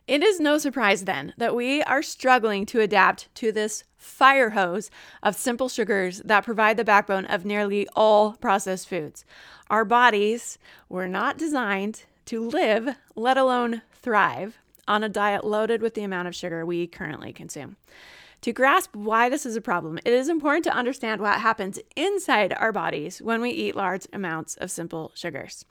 It 0.07 0.25
is 0.25 0.40
no 0.40 0.59
surprise 0.59 1.05
then 1.05 1.35
that 1.37 1.55
we 1.55 1.83
are 1.85 2.03
struggling 2.03 2.66
to 2.66 2.81
adapt 2.81 3.33
to 3.37 3.53
this 3.53 3.85
fire 3.97 4.51
hose 4.51 4.90
of 5.23 5.37
simple 5.37 5.69
sugars 5.69 6.21
that 6.25 6.45
provide 6.45 6.77
the 6.77 6.85
backbone 6.85 7.27
of 7.27 7.45
nearly 7.45 7.87
all 7.95 8.33
processed 8.33 8.88
foods. 8.88 9.25
Our 9.69 9.85
bodies 9.85 10.59
were 10.88 11.07
not 11.07 11.38
designed 11.38 12.05
to 12.25 12.49
live, 12.49 12.97
let 13.14 13.37
alone 13.37 13.83
thrive, 13.93 14.59
on 14.88 15.05
a 15.05 15.09
diet 15.09 15.45
loaded 15.45 15.81
with 15.81 15.95
the 15.95 16.03
amount 16.03 16.27
of 16.27 16.35
sugar 16.35 16.66
we 16.66 16.88
currently 16.88 17.33
consume. 17.33 17.77
To 18.42 18.53
grasp 18.55 18.96
why 18.96 19.29
this 19.29 19.44
is 19.44 19.55
a 19.55 19.61
problem, 19.61 19.98
it 19.98 20.12
is 20.12 20.31
important 20.31 20.64
to 20.64 20.74
understand 20.74 21.20
what 21.20 21.40
happens 21.40 21.79
inside 21.94 22.55
our 22.55 22.72
bodies 22.72 23.20
when 23.20 23.42
we 23.42 23.50
eat 23.50 23.76
large 23.76 24.07
amounts 24.14 24.57
of 24.57 24.70
simple 24.70 25.12
sugars. 25.14 25.66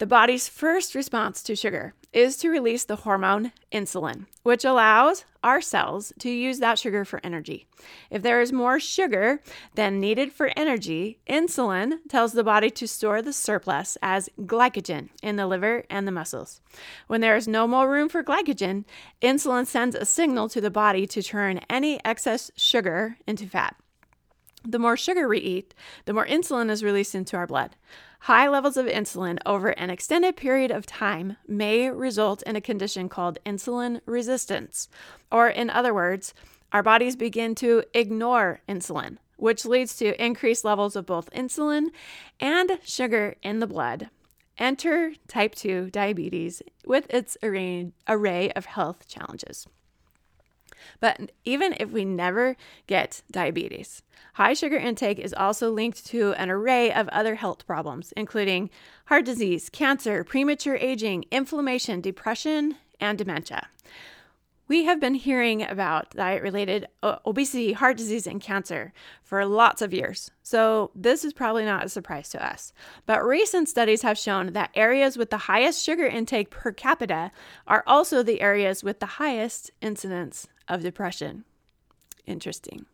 The 0.00 0.06
body's 0.06 0.48
first 0.48 0.94
response 0.94 1.42
to 1.42 1.54
sugar 1.54 1.92
is 2.10 2.38
to 2.38 2.48
release 2.48 2.84
the 2.84 2.96
hormone 2.96 3.52
insulin, 3.70 4.24
which 4.42 4.64
allows 4.64 5.26
our 5.44 5.60
cells 5.60 6.14
to 6.20 6.30
use 6.30 6.58
that 6.60 6.78
sugar 6.78 7.04
for 7.04 7.20
energy. 7.22 7.66
If 8.08 8.22
there 8.22 8.40
is 8.40 8.50
more 8.50 8.80
sugar 8.80 9.42
than 9.74 10.00
needed 10.00 10.32
for 10.32 10.52
energy, 10.56 11.18
insulin 11.28 11.98
tells 12.08 12.32
the 12.32 12.42
body 12.42 12.70
to 12.70 12.88
store 12.88 13.20
the 13.20 13.34
surplus 13.34 13.98
as 14.00 14.30
glycogen 14.40 15.10
in 15.22 15.36
the 15.36 15.46
liver 15.46 15.84
and 15.90 16.08
the 16.08 16.12
muscles. 16.12 16.62
When 17.06 17.20
there 17.20 17.36
is 17.36 17.46
no 17.46 17.68
more 17.68 17.90
room 17.90 18.08
for 18.08 18.24
glycogen, 18.24 18.86
insulin 19.20 19.66
sends 19.66 19.94
a 19.94 20.06
signal 20.06 20.48
to 20.48 20.62
the 20.62 20.70
body 20.70 21.06
to 21.08 21.22
turn 21.22 21.60
any 21.68 22.02
excess 22.06 22.50
sugar 22.56 23.18
into 23.26 23.44
fat. 23.44 23.76
The 24.66 24.78
more 24.78 24.96
sugar 24.96 25.28
we 25.28 25.38
eat, 25.38 25.74
the 26.06 26.14
more 26.14 26.26
insulin 26.26 26.70
is 26.70 26.82
released 26.82 27.14
into 27.14 27.36
our 27.36 27.46
blood. 27.46 27.76
High 28.24 28.48
levels 28.48 28.76
of 28.76 28.84
insulin 28.84 29.38
over 29.46 29.70
an 29.70 29.88
extended 29.88 30.36
period 30.36 30.70
of 30.70 30.84
time 30.84 31.38
may 31.48 31.88
result 31.90 32.42
in 32.42 32.54
a 32.54 32.60
condition 32.60 33.08
called 33.08 33.38
insulin 33.46 34.02
resistance. 34.04 34.88
Or, 35.32 35.48
in 35.48 35.70
other 35.70 35.94
words, 35.94 36.34
our 36.70 36.82
bodies 36.82 37.16
begin 37.16 37.54
to 37.56 37.82
ignore 37.94 38.60
insulin, 38.68 39.16
which 39.38 39.64
leads 39.64 39.96
to 39.96 40.22
increased 40.22 40.66
levels 40.66 40.96
of 40.96 41.06
both 41.06 41.30
insulin 41.30 41.86
and 42.38 42.78
sugar 42.84 43.36
in 43.42 43.60
the 43.60 43.66
blood. 43.66 44.10
Enter 44.58 45.14
type 45.26 45.54
2 45.54 45.88
diabetes 45.88 46.60
with 46.84 47.06
its 47.08 47.38
array, 47.42 48.52
of 48.52 48.66
health 48.66 49.08
challenges. 49.08 49.66
But 51.00 51.32
even 51.44 51.74
if 51.78 51.90
we 51.90 52.04
never 52.04 52.56
get 52.86 53.22
diabetes, 53.30 54.02
high 54.34 54.54
sugar 54.54 54.76
intake 54.76 55.18
is 55.18 55.34
also 55.34 55.70
linked 55.70 56.06
to 56.06 56.32
an 56.34 56.50
array 56.50 56.92
of 56.92 57.08
other 57.08 57.36
health 57.36 57.66
problems, 57.66 58.12
including 58.16 58.70
heart 59.06 59.24
disease, 59.24 59.68
cancer, 59.68 60.24
premature 60.24 60.76
aging, 60.76 61.24
inflammation, 61.30 62.00
depression, 62.00 62.76
and 63.00 63.18
dementia. 63.18 63.68
We 64.70 64.84
have 64.84 65.00
been 65.00 65.14
hearing 65.14 65.68
about 65.68 66.10
diet 66.10 66.44
related 66.44 66.86
uh, 67.02 67.16
obesity, 67.26 67.72
heart 67.72 67.96
disease, 67.96 68.24
and 68.24 68.40
cancer 68.40 68.92
for 69.20 69.44
lots 69.44 69.82
of 69.82 69.92
years, 69.92 70.30
so 70.44 70.92
this 70.94 71.24
is 71.24 71.32
probably 71.32 71.64
not 71.64 71.84
a 71.84 71.88
surprise 71.88 72.28
to 72.28 72.46
us. 72.46 72.72
But 73.04 73.26
recent 73.26 73.68
studies 73.68 74.02
have 74.02 74.16
shown 74.16 74.52
that 74.52 74.70
areas 74.76 75.16
with 75.16 75.30
the 75.30 75.48
highest 75.48 75.82
sugar 75.82 76.06
intake 76.06 76.50
per 76.50 76.70
capita 76.70 77.32
are 77.66 77.82
also 77.84 78.22
the 78.22 78.40
areas 78.40 78.84
with 78.84 79.00
the 79.00 79.18
highest 79.18 79.72
incidence 79.80 80.46
of 80.68 80.82
depression. 80.82 81.42
Interesting. 82.24 82.86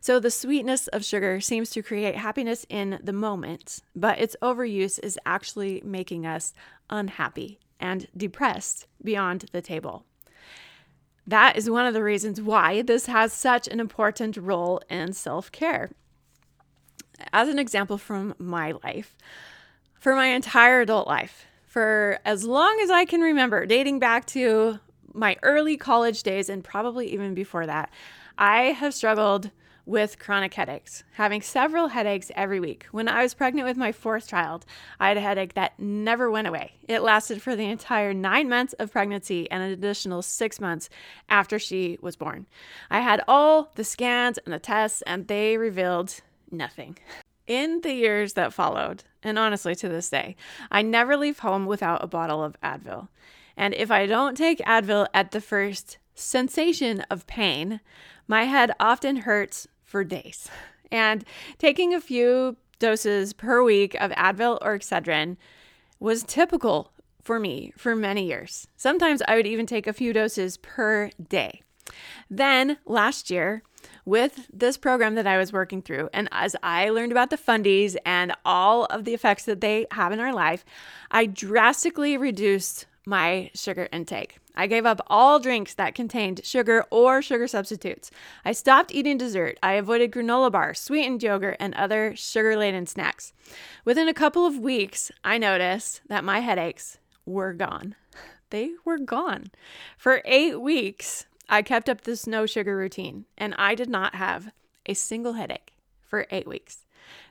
So, 0.00 0.18
the 0.18 0.30
sweetness 0.30 0.86
of 0.86 1.04
sugar 1.04 1.38
seems 1.38 1.68
to 1.72 1.82
create 1.82 2.16
happiness 2.16 2.64
in 2.70 2.98
the 3.04 3.12
moment, 3.12 3.82
but 3.94 4.18
its 4.18 4.36
overuse 4.40 4.98
is 5.02 5.18
actually 5.26 5.82
making 5.84 6.24
us 6.24 6.54
unhappy 6.88 7.60
and 7.78 8.08
depressed 8.16 8.86
beyond 9.02 9.50
the 9.52 9.60
table. 9.60 10.06
That 11.26 11.56
is 11.56 11.70
one 11.70 11.86
of 11.86 11.94
the 11.94 12.02
reasons 12.02 12.40
why 12.40 12.82
this 12.82 13.06
has 13.06 13.32
such 13.32 13.66
an 13.68 13.80
important 13.80 14.36
role 14.36 14.82
in 14.90 15.12
self 15.12 15.50
care. 15.50 15.90
As 17.32 17.48
an 17.48 17.58
example 17.58 17.96
from 17.96 18.34
my 18.38 18.72
life, 18.84 19.16
for 19.98 20.14
my 20.14 20.26
entire 20.26 20.82
adult 20.82 21.06
life, 21.06 21.46
for 21.66 22.18
as 22.24 22.44
long 22.44 22.78
as 22.82 22.90
I 22.90 23.04
can 23.04 23.20
remember, 23.20 23.64
dating 23.66 23.98
back 23.98 24.26
to 24.26 24.78
my 25.14 25.36
early 25.42 25.76
college 25.76 26.22
days 26.22 26.48
and 26.48 26.62
probably 26.62 27.12
even 27.12 27.34
before 27.34 27.66
that, 27.66 27.90
I 28.36 28.64
have 28.72 28.92
struggled 28.92 29.50
with 29.86 30.18
chronic 30.18 30.54
headaches, 30.54 31.04
having 31.12 31.42
several 31.42 31.88
headaches 31.88 32.30
every 32.34 32.58
week. 32.58 32.86
When 32.90 33.08
I 33.08 33.22
was 33.22 33.34
pregnant 33.34 33.68
with 33.68 33.76
my 33.76 33.92
fourth 33.92 34.26
child, 34.26 34.64
I 34.98 35.08
had 35.08 35.16
a 35.16 35.20
headache 35.20 35.54
that 35.54 35.78
never 35.78 36.30
went 36.30 36.48
away. 36.48 36.72
It 36.88 37.02
lasted 37.02 37.42
for 37.42 37.54
the 37.54 37.68
entire 37.68 38.14
nine 38.14 38.48
months 38.48 38.72
of 38.74 38.92
pregnancy 38.92 39.50
and 39.50 39.62
an 39.62 39.70
additional 39.70 40.22
six 40.22 40.60
months 40.60 40.88
after 41.28 41.58
she 41.58 41.98
was 42.00 42.16
born. 42.16 42.46
I 42.90 43.00
had 43.00 43.22
all 43.28 43.70
the 43.74 43.84
scans 43.84 44.38
and 44.38 44.54
the 44.54 44.58
tests, 44.58 45.02
and 45.02 45.28
they 45.28 45.58
revealed 45.58 46.20
nothing. 46.50 46.98
In 47.46 47.82
the 47.82 47.92
years 47.92 48.32
that 48.34 48.54
followed, 48.54 49.04
and 49.22 49.38
honestly 49.38 49.74
to 49.74 49.88
this 49.88 50.08
day, 50.08 50.34
I 50.70 50.80
never 50.80 51.14
leave 51.16 51.40
home 51.40 51.66
without 51.66 52.02
a 52.02 52.06
bottle 52.06 52.42
of 52.42 52.58
Advil. 52.62 53.08
And 53.54 53.74
if 53.74 53.90
I 53.90 54.06
don't 54.06 54.36
take 54.36 54.58
Advil 54.60 55.08
at 55.12 55.30
the 55.30 55.42
first 55.42 55.98
sensation 56.14 57.00
of 57.10 57.26
pain, 57.26 57.80
my 58.26 58.44
head 58.44 58.72
often 58.80 59.16
hurts 59.16 59.68
for 59.94 60.02
days. 60.02 60.50
And 60.90 61.24
taking 61.56 61.94
a 61.94 62.00
few 62.00 62.56
doses 62.80 63.32
per 63.32 63.62
week 63.62 63.94
of 64.00 64.10
Advil 64.10 64.58
or 64.60 64.76
Excedrin 64.76 65.36
was 66.00 66.24
typical 66.24 66.90
for 67.22 67.38
me 67.38 67.72
for 67.76 67.94
many 67.94 68.26
years. 68.26 68.66
Sometimes 68.76 69.22
I 69.28 69.36
would 69.36 69.46
even 69.46 69.66
take 69.66 69.86
a 69.86 69.92
few 69.92 70.12
doses 70.12 70.56
per 70.56 71.12
day. 71.28 71.62
Then 72.28 72.78
last 72.86 73.30
year, 73.30 73.62
with 74.04 74.48
this 74.52 74.76
program 74.76 75.14
that 75.14 75.28
I 75.28 75.38
was 75.38 75.52
working 75.52 75.80
through, 75.80 76.08
and 76.12 76.28
as 76.32 76.56
I 76.60 76.88
learned 76.88 77.12
about 77.12 77.30
the 77.30 77.38
fundies 77.38 77.94
and 78.04 78.32
all 78.44 78.86
of 78.86 79.04
the 79.04 79.14
effects 79.14 79.44
that 79.44 79.60
they 79.60 79.86
have 79.92 80.10
in 80.10 80.18
our 80.18 80.34
life, 80.34 80.64
I 81.12 81.26
drastically 81.26 82.16
reduced 82.16 82.86
my 83.06 83.50
sugar 83.54 83.88
intake. 83.92 84.38
I 84.56 84.66
gave 84.66 84.86
up 84.86 85.00
all 85.08 85.40
drinks 85.40 85.74
that 85.74 85.94
contained 85.94 86.40
sugar 86.44 86.84
or 86.90 87.20
sugar 87.20 87.48
substitutes. 87.48 88.10
I 88.44 88.52
stopped 88.52 88.94
eating 88.94 89.18
dessert. 89.18 89.58
I 89.62 89.72
avoided 89.74 90.12
granola 90.12 90.50
bars, 90.50 90.78
sweetened 90.78 91.22
yogurt, 91.22 91.56
and 91.58 91.74
other 91.74 92.14
sugar 92.16 92.56
laden 92.56 92.86
snacks. 92.86 93.32
Within 93.84 94.08
a 94.08 94.14
couple 94.14 94.46
of 94.46 94.58
weeks, 94.58 95.10
I 95.24 95.38
noticed 95.38 96.02
that 96.08 96.24
my 96.24 96.40
headaches 96.40 96.98
were 97.26 97.52
gone. 97.52 97.94
They 98.50 98.72
were 98.84 98.98
gone. 98.98 99.46
For 99.96 100.22
eight 100.24 100.60
weeks, 100.60 101.26
I 101.48 101.62
kept 101.62 101.88
up 101.88 102.02
this 102.02 102.24
no 102.24 102.46
sugar 102.46 102.76
routine, 102.76 103.24
and 103.36 103.52
I 103.58 103.74
did 103.74 103.88
not 103.88 104.14
have 104.14 104.52
a 104.86 104.94
single 104.94 105.32
headache 105.32 105.72
for 106.00 106.26
eight 106.30 106.46
weeks. 106.46 106.83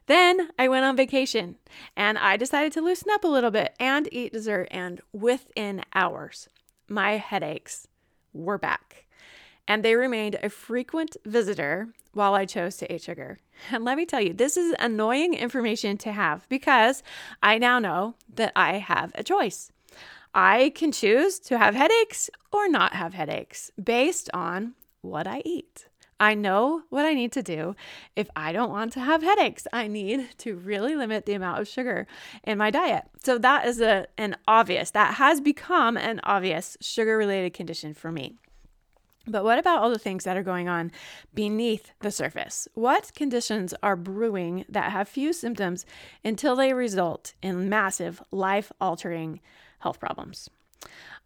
Then 0.06 0.50
I 0.60 0.68
went 0.68 0.86
on 0.86 0.96
vacation 0.96 1.58
and 1.96 2.18
I 2.18 2.38
decided 2.38 2.74
to 2.74 2.82
loosen 2.82 3.10
up 3.12 3.24
a 3.24 3.28
little 3.28 3.52
bit 3.52 3.76
and 3.80 4.10
eat 4.12 4.34
dessert. 4.34 4.68
And 4.72 5.02
within 5.12 5.84
hours, 5.94 6.50
my 6.88 7.18
headaches 7.18 7.88
were 8.34 8.58
back. 8.58 9.06
And 9.68 9.84
they 9.84 9.96
remained 9.96 10.38
a 10.44 10.50
frequent 10.50 11.16
visitor 11.26 11.90
while 12.12 12.34
I 12.36 12.46
chose 12.46 12.78
to 12.78 12.94
eat 12.94 13.04
sugar. 13.04 13.40
And 13.72 13.86
let 13.86 13.98
me 13.98 14.06
tell 14.06 14.22
you, 14.22 14.34
this 14.34 14.58
is 14.58 14.76
annoying 14.80 15.34
information 15.34 15.98
to 16.00 16.12
have 16.12 16.48
because 16.50 17.02
I 17.42 17.58
now 17.58 17.80
know 17.80 18.16
that 18.34 18.52
I 18.56 18.74
have 18.80 19.12
a 19.16 19.24
choice. 19.24 19.72
I 20.36 20.72
can 20.76 20.92
choose 20.92 21.40
to 21.40 21.58
have 21.58 21.76
headaches 21.76 22.30
or 22.52 22.68
not 22.68 22.94
have 22.94 23.14
headaches 23.14 23.72
based 23.82 24.30
on 24.34 24.74
what 25.02 25.28
I 25.28 25.42
eat. 25.46 25.88
I 26.24 26.36
know 26.36 26.84
what 26.90 27.04
I 27.04 27.14
need 27.14 27.34
to 27.34 27.44
do 27.44 27.76
if 28.16 28.30
I 28.34 28.54
don't 28.54 28.70
want 28.70 28.94
to 28.94 29.02
have 29.02 29.22
headaches. 29.22 29.68
I 29.74 29.88
need 29.88 30.30
to 30.38 30.56
really 30.56 30.96
limit 30.96 31.26
the 31.26 31.34
amount 31.34 31.60
of 31.60 31.68
sugar 31.68 32.08
in 32.46 32.58
my 32.58 32.72
diet. 32.72 33.04
So 33.26 33.38
that 33.40 33.68
is 33.68 33.82
a 33.82 34.08
an 34.18 34.38
obvious 34.48 34.92
that 34.92 35.16
has 35.16 35.42
become 35.42 35.98
an 35.98 36.22
obvious 36.24 36.78
sugar 36.80 37.18
related 37.18 37.54
condition 37.54 37.94
for 37.94 38.10
me. 38.10 38.38
But 39.28 39.44
what 39.44 39.60
about 39.60 39.80
all 39.80 39.90
the 39.90 40.00
things 40.00 40.24
that 40.24 40.38
are 40.38 40.44
going 40.44 40.70
on 40.70 40.94
beneath 41.34 41.92
the 42.00 42.12
surface? 42.12 42.70
What 42.74 43.14
conditions 43.14 43.74
are 43.84 43.98
brewing 43.98 44.64
that 44.70 44.94
have 44.94 45.10
few 45.10 45.34
symptoms 45.34 45.86
until 46.24 46.56
they 46.56 46.72
result 46.72 47.34
in 47.42 47.68
massive 47.68 48.24
life 48.32 48.72
altering 48.80 49.42
health 49.80 50.00
problems? 50.00 50.50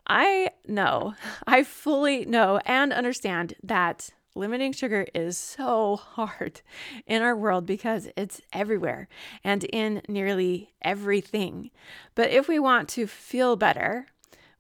I 0.08 0.50
know, 0.68 1.14
I 1.46 1.62
fully 1.62 2.26
know 2.26 2.60
and 2.66 2.92
understand 2.92 3.54
that 3.62 4.10
limiting 4.38 4.72
sugar 4.72 5.08
is 5.14 5.38
so 5.38 5.96
hard 6.16 6.62
in 7.06 7.22
our 7.22 7.36
world 7.36 7.66
because 7.66 8.10
it's 8.16 8.42
everywhere 8.54 9.08
and 9.44 9.64
in 9.66 10.02
nearly 10.08 10.72
everything. 10.82 11.72
But 12.16 12.30
if 12.30 12.48
we 12.48 12.60
want 12.60 12.90
to 12.90 13.08
feel 13.08 13.56
better, 13.56 14.08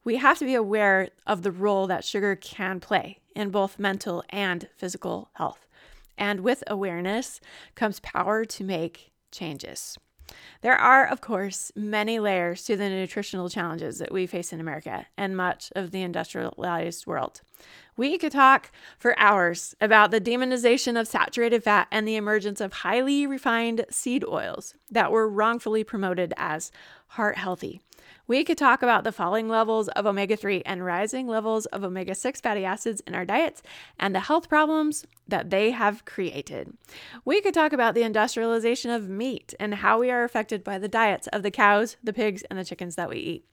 we 0.03 0.17
have 0.17 0.39
to 0.39 0.45
be 0.45 0.55
aware 0.55 1.09
of 1.25 1.43
the 1.43 1.51
role 1.51 1.87
that 1.87 2.05
sugar 2.05 2.35
can 2.35 2.79
play 2.79 3.19
in 3.35 3.49
both 3.49 3.77
mental 3.77 4.23
and 4.29 4.67
physical 4.75 5.29
health. 5.33 5.67
And 6.17 6.39
with 6.39 6.63
awareness 6.67 7.39
comes 7.75 7.99
power 7.99 8.45
to 8.45 8.63
make 8.63 9.11
changes. 9.31 9.97
There 10.61 10.75
are, 10.75 11.05
of 11.05 11.21
course, 11.21 11.71
many 11.75 12.19
layers 12.19 12.63
to 12.63 12.75
the 12.75 12.89
nutritional 12.89 13.49
challenges 13.49 13.99
that 13.99 14.11
we 14.11 14.27
face 14.27 14.51
in 14.51 14.59
America 14.59 15.05
and 15.17 15.37
much 15.37 15.71
of 15.75 15.91
the 15.91 16.01
industrialized 16.01 17.07
world. 17.07 17.41
We 17.95 18.17
could 18.17 18.31
talk 18.31 18.71
for 18.97 19.17
hours 19.17 19.75
about 19.81 20.11
the 20.11 20.21
demonization 20.21 20.99
of 20.99 21.07
saturated 21.07 21.63
fat 21.63 21.87
and 21.91 22.07
the 22.07 22.15
emergence 22.15 22.61
of 22.61 22.73
highly 22.73 23.25
refined 23.25 23.85
seed 23.89 24.23
oils 24.23 24.75
that 24.91 25.11
were 25.11 25.27
wrongfully 25.27 25.83
promoted 25.83 26.33
as 26.37 26.71
heart 27.07 27.37
healthy. 27.37 27.81
We 28.27 28.43
could 28.43 28.57
talk 28.57 28.81
about 28.81 29.05
the 29.05 29.13
falling 29.13 29.47
levels 29.47 29.87
of 29.89 30.05
omega 30.05 30.35
3 30.35 30.61
and 30.65 30.83
rising 30.83 31.27
levels 31.27 31.65
of 31.67 31.85
omega 31.85 32.13
6 32.13 32.41
fatty 32.41 32.65
acids 32.65 33.01
in 33.07 33.15
our 33.15 33.23
diets 33.23 33.63
and 33.97 34.13
the 34.13 34.19
health 34.19 34.49
problems 34.49 35.05
that 35.29 35.49
they 35.49 35.71
have 35.71 36.03
created. 36.03 36.73
We 37.23 37.39
could 37.39 37.53
talk 37.53 37.71
about 37.71 37.95
the 37.95 38.03
industrialization 38.03 38.91
of 38.91 39.07
meat 39.07 39.53
and 39.61 39.75
how 39.75 39.99
we 39.99 40.11
are 40.11 40.25
affected 40.25 40.61
by 40.61 40.77
the 40.77 40.89
diets 40.89 41.27
of 41.27 41.41
the 41.41 41.51
cows, 41.51 41.95
the 42.03 42.11
pigs, 42.11 42.43
and 42.43 42.59
the 42.59 42.65
chickens 42.65 42.95
that 42.95 43.09
we 43.09 43.17
eat. 43.17 43.45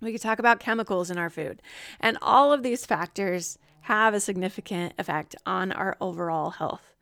We 0.00 0.12
could 0.12 0.22
talk 0.22 0.38
about 0.38 0.58
chemicals 0.58 1.10
in 1.10 1.18
our 1.18 1.30
food. 1.30 1.60
And 2.00 2.16
all 2.22 2.50
of 2.50 2.62
these 2.62 2.86
factors 2.86 3.58
have 3.82 4.14
a 4.14 4.20
significant 4.20 4.94
effect 4.98 5.36
on 5.44 5.70
our 5.70 5.98
overall 6.00 6.50
health. 6.50 6.94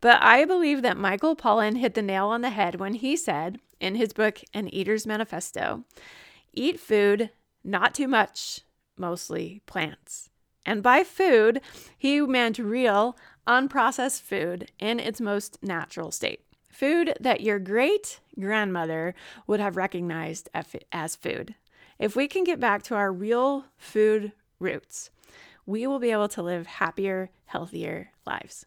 But 0.00 0.22
I 0.22 0.44
believe 0.44 0.82
that 0.82 0.96
Michael 0.96 1.34
Pollan 1.34 1.78
hit 1.78 1.94
the 1.94 2.02
nail 2.02 2.28
on 2.28 2.42
the 2.42 2.50
head 2.50 2.76
when 2.76 2.94
he 2.94 3.16
said 3.16 3.58
in 3.80 3.96
his 3.96 4.12
book, 4.12 4.40
An 4.54 4.72
Eater's 4.72 5.06
Manifesto 5.06 5.84
Eat 6.52 6.80
food, 6.80 7.30
not 7.62 7.94
too 7.94 8.08
much, 8.08 8.62
mostly 8.96 9.62
plants. 9.66 10.30
And 10.66 10.82
by 10.82 11.04
food, 11.04 11.60
he 11.96 12.20
meant 12.20 12.58
real, 12.58 13.16
unprocessed 13.46 14.20
food 14.20 14.70
in 14.78 15.00
its 15.00 15.20
most 15.20 15.62
natural 15.62 16.10
state. 16.10 16.44
Food 16.70 17.14
that 17.20 17.40
your 17.40 17.58
great 17.58 18.20
grandmother 18.38 19.14
would 19.46 19.60
have 19.60 19.76
recognized 19.76 20.48
as 20.92 21.16
food. 21.16 21.54
If 21.98 22.14
we 22.14 22.28
can 22.28 22.44
get 22.44 22.60
back 22.60 22.82
to 22.84 22.94
our 22.94 23.12
real 23.12 23.64
food 23.76 24.32
roots, 24.60 25.10
we 25.66 25.86
will 25.86 25.98
be 25.98 26.12
able 26.12 26.28
to 26.28 26.42
live 26.42 26.66
happier, 26.66 27.30
healthier 27.46 28.10
lives. 28.26 28.66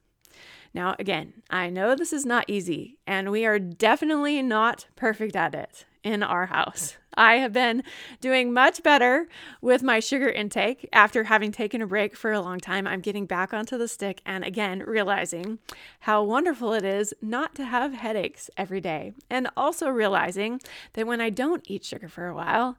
Now, 0.74 0.96
again, 0.98 1.34
I 1.50 1.70
know 1.70 1.96
this 1.96 2.14
is 2.14 2.26
not 2.26 2.46
easy, 2.48 2.98
and 3.06 3.32
we 3.32 3.46
are 3.46 3.60
definitely 3.60 4.42
not 4.42 4.88
perfect 4.96 5.36
at 5.36 5.54
it 5.54 5.86
in 6.04 6.24
our 6.24 6.48
house. 6.48 6.96
I 7.16 7.36
have 7.36 7.52
been 7.52 7.84
doing 8.22 8.54
much 8.54 8.82
better 8.84 9.28
with 9.62 9.84
my 9.84 10.00
sugar 10.00 10.30
intake 10.30 10.88
after 10.94 11.26
having 11.26 11.52
taken 11.52 11.82
a 11.82 11.88
break 11.88 12.16
for 12.16 12.32
a 12.32 12.40
long 12.40 12.60
time. 12.60 12.88
I'm 12.88 13.02
getting 13.02 13.26
back 13.26 13.54
onto 13.54 13.78
the 13.78 13.88
stick 13.88 14.22
and 14.26 14.46
again 14.46 14.80
realizing 14.80 15.60
how 16.02 16.24
wonderful 16.24 16.74
it 16.74 16.86
is 16.86 17.14
not 17.22 17.54
to 17.56 17.66
have 17.66 17.94
headaches 17.94 18.50
every 18.56 18.80
day. 18.80 19.14
And 19.30 19.50
also 19.58 19.90
realizing 19.90 20.62
that 20.94 21.06
when 21.06 21.20
I 21.20 21.30
don't 21.30 21.70
eat 21.70 21.84
sugar 21.84 22.08
for 22.08 22.28
a 22.28 22.34
while, 22.34 22.78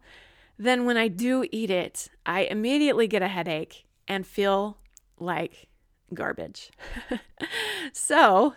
then 0.58 0.86
when 0.86 0.96
I 0.96 1.08
do 1.08 1.46
eat 1.52 1.70
it, 1.70 2.08
I 2.24 2.42
immediately 2.42 3.06
get 3.06 3.22
a 3.22 3.28
headache 3.28 3.84
and 4.08 4.26
feel 4.26 4.78
like 5.18 5.68
garbage. 6.14 6.70
so 7.92 8.54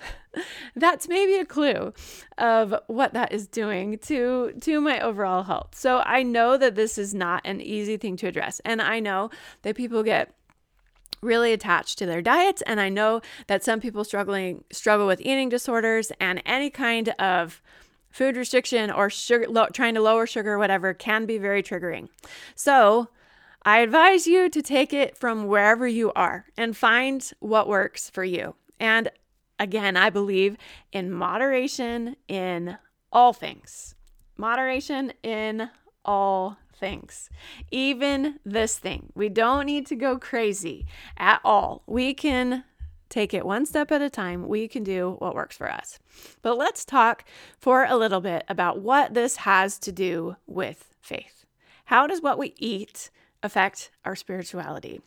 that's 0.75 1.07
maybe 1.07 1.35
a 1.35 1.45
clue 1.45 1.93
of 2.37 2.75
what 2.87 3.13
that 3.13 3.31
is 3.31 3.47
doing 3.47 3.97
to 3.99 4.53
to 4.61 4.81
my 4.81 4.99
overall 4.99 5.43
health. 5.43 5.75
So 5.75 6.01
I 6.05 6.23
know 6.23 6.57
that 6.57 6.75
this 6.75 6.97
is 6.97 7.13
not 7.13 7.41
an 7.45 7.61
easy 7.61 7.97
thing 7.97 8.17
to 8.17 8.27
address 8.27 8.61
and 8.65 8.81
I 8.81 8.99
know 8.99 9.29
that 9.61 9.75
people 9.75 10.03
get 10.03 10.33
really 11.21 11.53
attached 11.53 11.97
to 11.97 12.05
their 12.05 12.21
diets 12.21 12.61
and 12.63 12.79
I 12.79 12.89
know 12.89 13.21
that 13.47 13.63
some 13.63 13.79
people 13.79 14.03
struggling 14.03 14.63
struggle 14.71 15.07
with 15.07 15.21
eating 15.21 15.49
disorders 15.49 16.11
and 16.19 16.41
any 16.45 16.69
kind 16.69 17.09
of 17.19 17.61
food 18.15 18.37
restriction 18.37 18.89
or 18.89 19.09
sugar 19.09 19.45
lo- 19.49 19.67
trying 19.73 19.93
to 19.93 20.01
lower 20.01 20.25
sugar 20.25 20.57
whatever 20.57 20.93
can 20.93 21.25
be 21.25 21.37
very 21.37 21.61
triggering. 21.61 22.07
So, 22.55 23.09
I 23.67 23.80
advise 23.80 24.28
you 24.28 24.47
to 24.49 24.62
take 24.62 24.93
it 24.93 25.17
from 25.17 25.47
wherever 25.47 25.88
you 25.88 26.12
are 26.15 26.45
and 26.56 26.78
find 26.78 27.28
what 27.39 27.67
works 27.67 28.12
for 28.12 28.23
you. 28.23 28.54
And 28.80 29.10
again, 29.60 29.97
I 29.97 30.12
believe 30.12 30.56
in 30.91 31.12
moderation 31.12 32.15
in 32.28 32.78
all 33.12 33.34
things. 33.34 33.95
Moderation 34.38 35.13
in 35.23 35.71
all 36.04 36.60
things. 36.75 37.32
Even 37.71 38.39
this 38.45 38.78
thing. 38.78 39.12
We 39.15 39.30
don't 39.30 39.65
need 39.65 39.88
to 39.88 39.95
go 39.95 40.19
crazy 40.19 40.86
at 41.17 41.41
all. 41.43 41.82
We 41.88 42.13
can 42.13 42.65
take 43.10 43.34
it 43.34 43.47
one 43.47 43.65
step 43.65 43.91
at 43.91 44.01
a 44.01 44.12
time. 44.12 44.47
We 44.47 44.67
can 44.67 44.84
do 44.84 45.15
what 45.17 45.34
works 45.34 45.58
for 45.58 45.71
us. 45.71 45.97
But 46.43 46.60
let's 46.60 46.86
talk 46.86 47.23
for 47.58 47.86
a 47.86 47.97
little 47.97 48.21
bit 48.21 48.43
about 48.47 48.82
what 48.82 49.15
this 49.15 49.38
has 49.38 49.80
to 49.80 49.91
do 49.91 50.36
with 50.45 50.93
faith. 51.01 51.45
How 51.86 52.06
does 52.06 52.21
what 52.21 52.38
we 52.38 52.54
eat 52.58 53.10
affect 53.45 53.91
our 54.03 54.15
spirituality. 54.15 55.01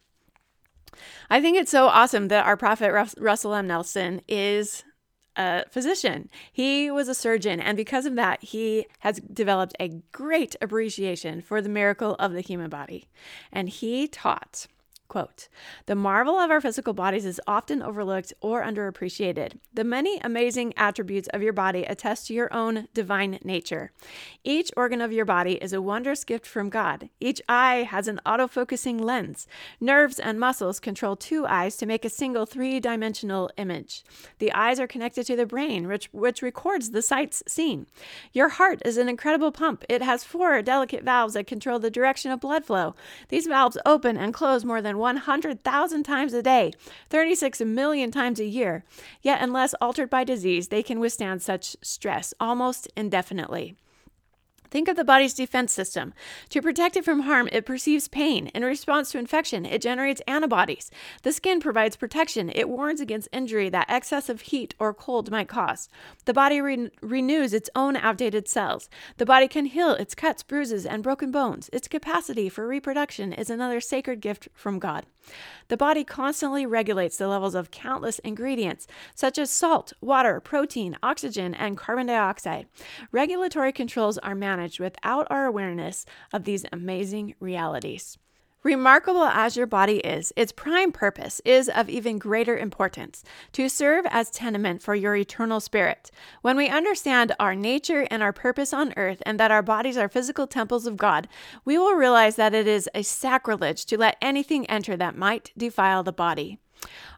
I 1.28 1.40
think 1.40 1.58
it's 1.58 1.70
so 1.70 1.88
awesome 1.88 2.28
that 2.28 2.46
our 2.46 2.56
prophet 2.56 2.92
Russell 3.18 3.54
M. 3.54 3.66
Nelson 3.66 4.22
is 4.26 4.84
a 5.36 5.68
physician. 5.68 6.28
He 6.50 6.90
was 6.90 7.08
a 7.08 7.14
surgeon, 7.14 7.60
and 7.60 7.76
because 7.76 8.06
of 8.06 8.16
that, 8.16 8.42
he 8.42 8.86
has 9.00 9.20
developed 9.20 9.76
a 9.78 10.00
great 10.10 10.56
appreciation 10.60 11.42
for 11.42 11.60
the 11.60 11.68
miracle 11.68 12.16
of 12.18 12.32
the 12.32 12.40
human 12.40 12.70
body. 12.70 13.08
And 13.52 13.68
he 13.68 14.08
taught 14.08 14.66
Quote 15.08 15.48
The 15.86 15.94
marvel 15.94 16.38
of 16.38 16.50
our 16.50 16.60
physical 16.60 16.92
bodies 16.92 17.24
is 17.24 17.40
often 17.46 17.82
overlooked 17.82 18.34
or 18.42 18.62
underappreciated. 18.62 19.54
The 19.72 19.82
many 19.82 20.18
amazing 20.18 20.74
attributes 20.76 21.28
of 21.28 21.40
your 21.40 21.54
body 21.54 21.84
attest 21.84 22.26
to 22.26 22.34
your 22.34 22.52
own 22.52 22.88
divine 22.92 23.38
nature. 23.42 23.92
Each 24.44 24.70
organ 24.76 25.00
of 25.00 25.10
your 25.10 25.24
body 25.24 25.54
is 25.54 25.72
a 25.72 25.80
wondrous 25.80 26.24
gift 26.24 26.46
from 26.46 26.68
God. 26.68 27.08
Each 27.20 27.40
eye 27.48 27.88
has 27.90 28.06
an 28.06 28.20
autofocusing 28.26 29.00
lens. 29.00 29.46
Nerves 29.80 30.18
and 30.18 30.38
muscles 30.38 30.78
control 30.78 31.16
two 31.16 31.46
eyes 31.46 31.78
to 31.78 31.86
make 31.86 32.04
a 32.04 32.10
single 32.10 32.44
three 32.44 32.78
dimensional 32.78 33.50
image. 33.56 34.04
The 34.40 34.52
eyes 34.52 34.78
are 34.78 34.86
connected 34.86 35.24
to 35.26 35.36
the 35.36 35.46
brain, 35.46 35.88
which, 35.88 36.10
which 36.12 36.42
records 36.42 36.90
the 36.90 37.00
sights 37.00 37.42
seen. 37.48 37.86
Your 38.34 38.50
heart 38.50 38.82
is 38.84 38.98
an 38.98 39.08
incredible 39.08 39.52
pump. 39.52 39.86
It 39.88 40.02
has 40.02 40.22
four 40.22 40.60
delicate 40.60 41.02
valves 41.02 41.32
that 41.32 41.46
control 41.46 41.78
the 41.78 41.90
direction 41.90 42.30
of 42.30 42.40
blood 42.40 42.66
flow. 42.66 42.94
These 43.30 43.46
valves 43.46 43.78
open 43.86 44.18
and 44.18 44.34
close 44.34 44.66
more 44.66 44.82
than 44.82 44.97
100,000 44.98 46.02
times 46.02 46.34
a 46.34 46.42
day, 46.42 46.72
36 47.08 47.60
million 47.62 48.10
times 48.10 48.40
a 48.40 48.44
year. 48.44 48.84
Yet, 49.22 49.40
unless 49.40 49.74
altered 49.74 50.10
by 50.10 50.24
disease, 50.24 50.68
they 50.68 50.82
can 50.82 51.00
withstand 51.00 51.40
such 51.40 51.76
stress 51.82 52.34
almost 52.38 52.88
indefinitely. 52.96 53.76
Think 54.70 54.88
of 54.88 54.96
the 54.96 55.04
body's 55.04 55.34
defense 55.34 55.72
system. 55.72 56.12
To 56.50 56.60
protect 56.60 56.96
it 56.96 57.04
from 57.04 57.20
harm, 57.20 57.48
it 57.52 57.64
perceives 57.64 58.08
pain. 58.08 58.48
In 58.48 58.64
response 58.64 59.12
to 59.12 59.18
infection, 59.18 59.64
it 59.64 59.80
generates 59.80 60.20
antibodies. 60.26 60.90
The 61.22 61.32
skin 61.32 61.60
provides 61.60 61.96
protection. 61.96 62.50
It 62.54 62.68
warns 62.68 63.00
against 63.00 63.28
injury 63.32 63.68
that 63.70 63.88
excessive 63.88 64.42
heat 64.42 64.74
or 64.78 64.92
cold 64.92 65.30
might 65.30 65.48
cause. 65.48 65.88
The 66.26 66.34
body 66.34 66.60
re- 66.60 66.90
renews 67.00 67.52
its 67.54 67.70
own 67.74 67.96
outdated 67.96 68.48
cells. 68.48 68.88
The 69.16 69.26
body 69.26 69.48
can 69.48 69.66
heal 69.66 69.92
its 69.92 70.14
cuts, 70.14 70.42
bruises, 70.42 70.84
and 70.84 71.02
broken 71.02 71.30
bones. 71.30 71.70
Its 71.72 71.88
capacity 71.88 72.48
for 72.48 72.66
reproduction 72.66 73.32
is 73.32 73.50
another 73.50 73.80
sacred 73.80 74.20
gift 74.20 74.48
from 74.54 74.78
God. 74.78 75.06
The 75.68 75.76
body 75.76 76.04
constantly 76.04 76.64
regulates 76.64 77.18
the 77.18 77.28
levels 77.28 77.54
of 77.54 77.70
countless 77.70 78.18
ingredients, 78.20 78.86
such 79.14 79.36
as 79.36 79.50
salt, 79.50 79.92
water, 80.00 80.40
protein, 80.40 80.96
oxygen, 81.02 81.54
and 81.54 81.76
carbon 81.76 82.06
dioxide. 82.06 82.66
Regulatory 83.12 83.72
controls 83.72 84.16
are 84.18 84.34
without 84.80 85.26
our 85.30 85.46
awareness 85.46 86.04
of 86.32 86.44
these 86.44 86.64
amazing 86.72 87.34
realities. 87.40 88.18
Remarkable 88.64 89.22
as 89.24 89.56
your 89.56 89.68
body 89.68 89.98
is, 89.98 90.32
its 90.36 90.50
prime 90.50 90.90
purpose 90.90 91.40
is 91.44 91.68
of 91.68 91.88
even 91.88 92.18
greater 92.18 92.58
importance 92.58 93.22
to 93.52 93.68
serve 93.68 94.04
as 94.10 94.30
tenement 94.30 94.82
for 94.82 94.96
your 94.96 95.14
eternal 95.14 95.60
spirit. 95.60 96.10
When 96.42 96.56
we 96.56 96.68
understand 96.68 97.36
our 97.38 97.54
nature 97.54 98.08
and 98.10 98.20
our 98.20 98.32
purpose 98.32 98.74
on 98.74 98.92
earth, 98.96 99.22
and 99.24 99.38
that 99.38 99.52
our 99.52 99.62
bodies 99.62 99.96
are 99.96 100.08
physical 100.08 100.48
temples 100.48 100.86
of 100.86 100.96
God, 100.96 101.28
we 101.64 101.78
will 101.78 101.94
realize 101.94 102.34
that 102.34 102.52
it 102.52 102.66
is 102.66 102.90
a 102.94 103.02
sacrilege 103.04 103.86
to 103.86 103.96
let 103.96 104.18
anything 104.20 104.68
enter 104.68 104.96
that 104.96 105.16
might 105.16 105.52
defile 105.56 106.02
the 106.02 106.12
body. 106.12 106.58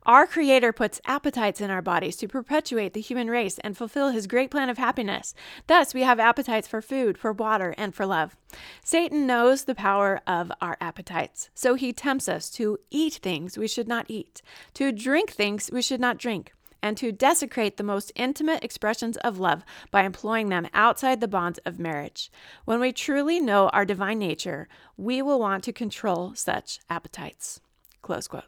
Our 0.06 0.26
Creator 0.26 0.72
puts 0.72 1.00
appetites 1.04 1.60
in 1.60 1.70
our 1.70 1.82
bodies 1.82 2.16
to 2.16 2.28
perpetuate 2.28 2.94
the 2.94 3.00
human 3.00 3.28
race 3.28 3.58
and 3.58 3.76
fulfill 3.76 4.10
His 4.10 4.26
great 4.26 4.50
plan 4.50 4.68
of 4.68 4.78
happiness. 4.78 5.34
Thus, 5.66 5.92
we 5.92 6.02
have 6.02 6.18
appetites 6.18 6.66
for 6.66 6.80
food, 6.80 7.18
for 7.18 7.32
water, 7.32 7.74
and 7.76 7.94
for 7.94 8.06
love. 8.06 8.36
Satan 8.82 9.26
knows 9.26 9.64
the 9.64 9.74
power 9.74 10.20
of 10.26 10.50
our 10.60 10.76
appetites, 10.80 11.50
so 11.54 11.74
he 11.74 11.92
tempts 11.92 12.28
us 12.28 12.50
to 12.50 12.78
eat 12.90 13.14
things 13.14 13.58
we 13.58 13.68
should 13.68 13.88
not 13.88 14.06
eat, 14.08 14.42
to 14.74 14.90
drink 14.90 15.30
things 15.30 15.70
we 15.72 15.82
should 15.82 16.00
not 16.00 16.18
drink 16.18 16.52
and 16.82 16.96
to 16.96 17.12
desecrate 17.12 17.76
the 17.76 17.82
most 17.82 18.12
intimate 18.16 18.64
expressions 18.64 19.16
of 19.18 19.38
love 19.38 19.64
by 19.90 20.02
employing 20.02 20.48
them 20.48 20.66
outside 20.72 21.20
the 21.20 21.28
bonds 21.28 21.58
of 21.66 21.78
marriage. 21.78 22.30
When 22.64 22.80
we 22.80 22.92
truly 22.92 23.40
know 23.40 23.68
our 23.68 23.84
divine 23.84 24.18
nature, 24.18 24.68
we 24.96 25.22
will 25.22 25.38
want 25.38 25.64
to 25.64 25.72
control 25.72 26.32
such 26.34 26.80
appetites. 26.88 27.60
Close 28.02 28.26
quote. 28.26 28.44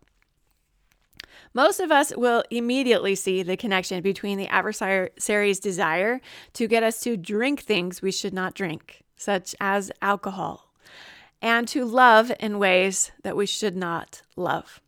Most 1.55 1.81
of 1.81 1.91
us 1.91 2.13
will 2.17 2.45
immediately 2.51 3.15
see 3.15 3.43
the 3.43 3.57
connection 3.57 4.03
between 4.03 4.39
the 4.39 4.49
adversary's 4.49 5.61
desire 5.61 6.21
to 6.55 6.67
get 6.67 6.83
us 6.83 7.01
to 7.01 7.17
drink 7.17 7.61
things 7.61 8.01
we 8.03 8.13
should 8.13 8.33
not 8.33 8.55
drink, 8.55 9.03
such 9.17 9.55
as 9.61 9.91
alcohol, 10.01 10.73
and 11.41 11.69
to 11.69 11.85
love 11.85 12.33
in 12.41 12.59
ways 12.59 13.13
that 13.23 13.37
we 13.37 13.47
should 13.47 13.77
not 13.77 14.23
love, 14.37 14.81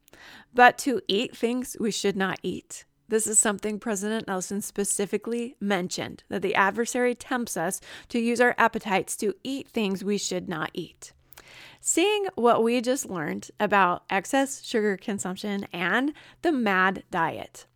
but 0.52 0.78
to 0.78 1.00
eat 1.08 1.36
things 1.36 1.76
we 1.78 1.90
should 1.90 2.16
not 2.16 2.38
eat. 2.42 2.84
This 3.06 3.26
is 3.26 3.38
something 3.38 3.78
President 3.78 4.26
Nelson 4.26 4.62
specifically 4.62 5.56
mentioned 5.60 6.24
that 6.30 6.40
the 6.40 6.54
adversary 6.54 7.14
tempts 7.14 7.56
us 7.56 7.80
to 8.08 8.18
use 8.18 8.40
our 8.40 8.54
appetites 8.56 9.14
to 9.16 9.34
eat 9.44 9.68
things 9.68 10.02
we 10.02 10.16
should 10.16 10.48
not 10.48 10.70
eat. 10.72 11.12
Seeing 11.86 12.28
what 12.34 12.62
we 12.62 12.80
just 12.80 13.10
learned 13.10 13.50
about 13.60 14.04
excess 14.08 14.64
sugar 14.64 14.96
consumption 14.96 15.66
and 15.70 16.14
the 16.40 16.50
MAD 16.50 17.02
diet, 17.10 17.66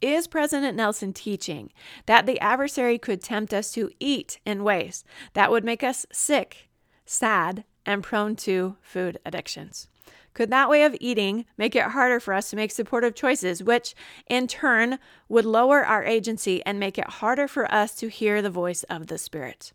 is 0.00 0.26
President 0.26 0.74
Nelson 0.74 1.12
teaching 1.12 1.70
that 2.06 2.24
the 2.24 2.40
adversary 2.40 2.96
could 2.96 3.22
tempt 3.22 3.52
us 3.52 3.70
to 3.72 3.90
eat 4.00 4.40
in 4.46 4.64
ways 4.64 5.04
that 5.34 5.50
would 5.50 5.66
make 5.66 5.82
us 5.82 6.06
sick, 6.10 6.70
sad, 7.04 7.64
and 7.84 8.02
prone 8.02 8.36
to 8.36 8.78
food 8.80 9.18
addictions? 9.26 9.88
Could 10.32 10.48
that 10.48 10.70
way 10.70 10.84
of 10.84 10.96
eating 10.98 11.44
make 11.58 11.76
it 11.76 11.88
harder 11.88 12.20
for 12.20 12.32
us 12.32 12.48
to 12.48 12.56
make 12.56 12.70
supportive 12.70 13.14
choices, 13.14 13.62
which 13.62 13.94
in 14.30 14.46
turn 14.46 14.98
would 15.28 15.44
lower 15.44 15.84
our 15.84 16.04
agency 16.04 16.64
and 16.64 16.80
make 16.80 16.96
it 16.96 17.10
harder 17.10 17.46
for 17.46 17.70
us 17.70 17.94
to 17.96 18.08
hear 18.08 18.40
the 18.40 18.48
voice 18.48 18.84
of 18.84 19.08
the 19.08 19.18
Spirit? 19.18 19.74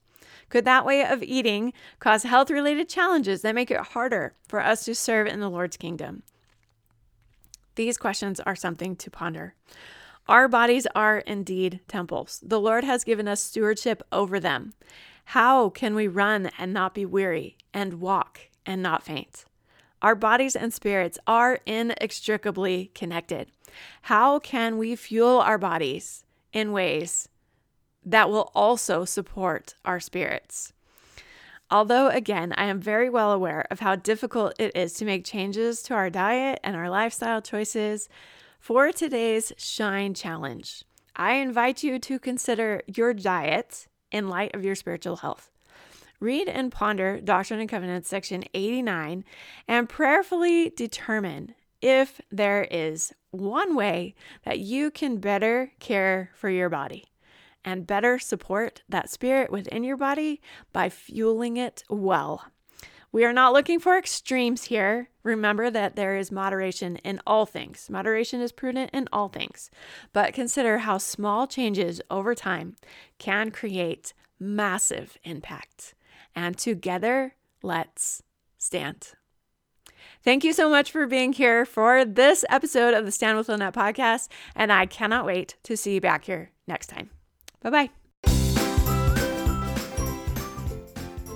Could 0.49 0.65
that 0.65 0.86
way 0.86 1.05
of 1.05 1.23
eating 1.23 1.73
cause 1.99 2.23
health 2.23 2.49
related 2.49 2.89
challenges 2.89 3.41
that 3.41 3.55
make 3.55 3.71
it 3.71 3.79
harder 3.79 4.36
for 4.47 4.59
us 4.59 4.86
to 4.86 4.95
serve 4.95 5.27
in 5.27 5.39
the 5.39 5.49
Lord's 5.49 5.77
kingdom? 5.77 6.23
These 7.75 7.97
questions 7.97 8.39
are 8.39 8.55
something 8.55 8.95
to 8.97 9.09
ponder. 9.09 9.55
Our 10.27 10.47
bodies 10.47 10.88
are 10.95 11.19
indeed 11.19 11.81
temples. 11.88 12.39
The 12.43 12.59
Lord 12.59 12.83
has 12.83 13.03
given 13.03 13.27
us 13.27 13.43
stewardship 13.43 14.03
over 14.12 14.39
them. 14.39 14.73
How 15.25 15.69
can 15.69 15.95
we 15.95 16.07
run 16.07 16.49
and 16.57 16.73
not 16.73 16.93
be 16.93 17.05
weary, 17.05 17.57
and 17.73 17.95
walk 17.95 18.41
and 18.65 18.81
not 18.81 19.03
faint? 19.03 19.45
Our 20.01 20.15
bodies 20.15 20.55
and 20.55 20.73
spirits 20.73 21.17
are 21.27 21.59
inextricably 21.65 22.91
connected. 22.93 23.47
How 24.03 24.39
can 24.39 24.77
we 24.77 24.95
fuel 24.95 25.39
our 25.39 25.57
bodies 25.57 26.25
in 26.51 26.71
ways 26.71 27.29
that 28.05 28.29
will 28.29 28.51
also 28.53 29.05
support 29.05 29.75
our 29.85 29.99
spirits. 29.99 30.73
Although, 31.71 32.09
again, 32.09 32.53
I 32.55 32.65
am 32.65 32.79
very 32.79 33.09
well 33.09 33.31
aware 33.31 33.65
of 33.71 33.79
how 33.79 33.95
difficult 33.95 34.53
it 34.59 34.75
is 34.75 34.93
to 34.93 35.05
make 35.05 35.25
changes 35.25 35.81
to 35.83 35.93
our 35.93 36.09
diet 36.09 36.59
and 36.63 36.75
our 36.75 36.89
lifestyle 36.89 37.41
choices, 37.41 38.09
for 38.59 38.91
today's 38.91 39.51
Shine 39.57 40.13
Challenge, 40.13 40.83
I 41.15 41.33
invite 41.33 41.83
you 41.83 41.99
to 41.99 42.19
consider 42.19 42.81
your 42.87 43.13
diet 43.13 43.87
in 44.11 44.29
light 44.29 44.53
of 44.53 44.63
your 44.63 44.75
spiritual 44.75 45.17
health. 45.17 45.49
Read 46.19 46.47
and 46.47 46.71
ponder 46.71 47.19
Doctrine 47.19 47.59
and 47.59 47.69
Covenants, 47.69 48.07
section 48.07 48.43
89, 48.53 49.25
and 49.67 49.89
prayerfully 49.89 50.69
determine 50.69 51.55
if 51.81 52.21
there 52.31 52.63
is 52.71 53.13
one 53.31 53.75
way 53.75 54.15
that 54.45 54.59
you 54.59 54.91
can 54.91 55.17
better 55.17 55.71
care 55.79 56.29
for 56.35 56.49
your 56.49 56.69
body 56.69 57.12
and 57.65 57.88
better 57.88 58.19
support 58.19 58.84
that 58.89 59.10
spirit 59.10 59.52
within 59.52 59.84
your 59.84 59.97
body 59.97 60.41
by 60.71 60.89
fueling 60.89 61.58
it 61.58 61.84
well. 61.89 62.45
We 63.13 63.26
are 63.26 63.34
not 63.34 63.54
looking 63.54 63.80
for 63.80 63.95
extremes 63.95 64.63
here. 64.63 65.10
Remember 65.21 65.69
that 65.69 65.95
there 65.95 66.17
is 66.17 66.32
moderation 66.32 66.97
in 66.97 67.21
all 67.28 67.45
things. 67.45 67.88
Moderation 67.88 68.41
is 68.41 68.52
prudent 68.52 68.89
in 68.91 69.08
all 69.13 69.28
things. 69.28 69.69
But 70.13 70.34
consider 70.34 70.80
how 70.80 70.97
small 70.97 71.45
changes 71.45 72.02
over 72.10 72.34
time 72.34 72.76
can 73.19 73.52
create 73.52 74.15
massive 74.39 75.17
impact. 75.23 75.93
And 76.36 76.58
together, 76.58 77.36
let's 77.62 78.23
stand. 78.58 79.12
Thank 80.23 80.43
you 80.43 80.52
so 80.52 80.67
much 80.67 80.91
for 80.91 81.06
being 81.06 81.34
here 81.34 81.65
for 81.65 82.06
this 82.06 82.43
episode 82.49 82.95
of 82.95 83.06
the 83.06 83.12
Stand 83.12 83.38
with 83.38 83.47
Lynnette 83.47 83.73
podcast. 83.73 84.30
And 84.56 84.71
I 84.71 84.88
cannot 84.88 85.26
wait 85.26 85.56
to 85.63 85.78
see 85.78 85.93
you 85.93 86.02
back 86.02 86.26
here 86.26 86.49
next 86.65 86.88
time. 86.88 87.12
Bye 87.63 87.69
bye. 87.69 87.89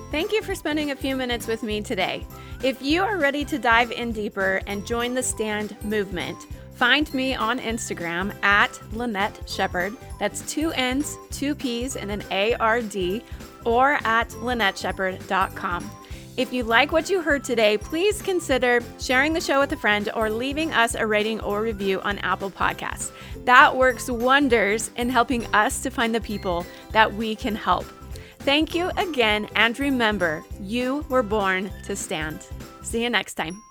Thank 0.09 0.31
you 0.31 0.41
for 0.41 0.55
spending 0.55 0.91
a 0.91 0.95
few 0.95 1.15
minutes 1.15 1.47
with 1.47 1.63
me 1.63 1.81
today. 1.81 2.25
If 2.63 2.81
you 2.81 3.03
are 3.03 3.17
ready 3.17 3.43
to 3.45 3.59
dive 3.59 3.91
in 3.91 4.11
deeper 4.11 4.61
and 4.65 4.85
join 4.85 5.13
the 5.13 5.21
stand 5.21 5.75
movement, 5.83 6.37
find 6.75 7.13
me 7.13 7.35
on 7.35 7.59
Instagram 7.59 8.33
at 8.43 8.71
Lynnette 8.93 9.47
Sheppard. 9.47 9.95
That's 10.19 10.41
two 10.51 10.71
N's, 10.71 11.17
two 11.29 11.53
P's, 11.55 11.97
and 11.97 12.09
an 12.09 12.23
A 12.31 12.55
R 12.55 12.81
D, 12.81 13.21
or 13.65 13.99
at 14.05 14.29
LynnetteSheppard.com. 14.29 15.91
If 16.37 16.53
you 16.53 16.63
like 16.63 16.91
what 16.91 17.09
you 17.09 17.21
heard 17.21 17.43
today, 17.43 17.77
please 17.77 18.21
consider 18.21 18.81
sharing 18.99 19.33
the 19.33 19.41
show 19.41 19.59
with 19.59 19.71
a 19.71 19.77
friend 19.77 20.09
or 20.15 20.29
leaving 20.29 20.71
us 20.71 20.93
a 20.95 21.05
rating 21.05 21.41
or 21.41 21.61
review 21.63 21.99
on 22.01 22.19
Apple 22.19 22.51
Podcasts. 22.51 23.11
That 23.47 23.77
works 23.77 24.09
wonders 24.09 24.91
in 24.97 25.09
helping 25.09 25.45
us 25.55 25.79
to 25.83 25.89
find 25.89 26.13
the 26.13 26.19
people 26.19 26.65
that 26.91 27.13
we 27.13 27.33
can 27.33 27.55
help. 27.55 27.85
Thank 28.39 28.75
you 28.75 28.91
again, 28.97 29.47
and 29.55 29.79
remember, 29.79 30.43
you 30.61 31.05
were 31.07 31.23
born 31.23 31.71
to 31.85 31.95
stand. 31.95 32.45
See 32.81 33.03
you 33.03 33.09
next 33.09 33.35
time. 33.35 33.63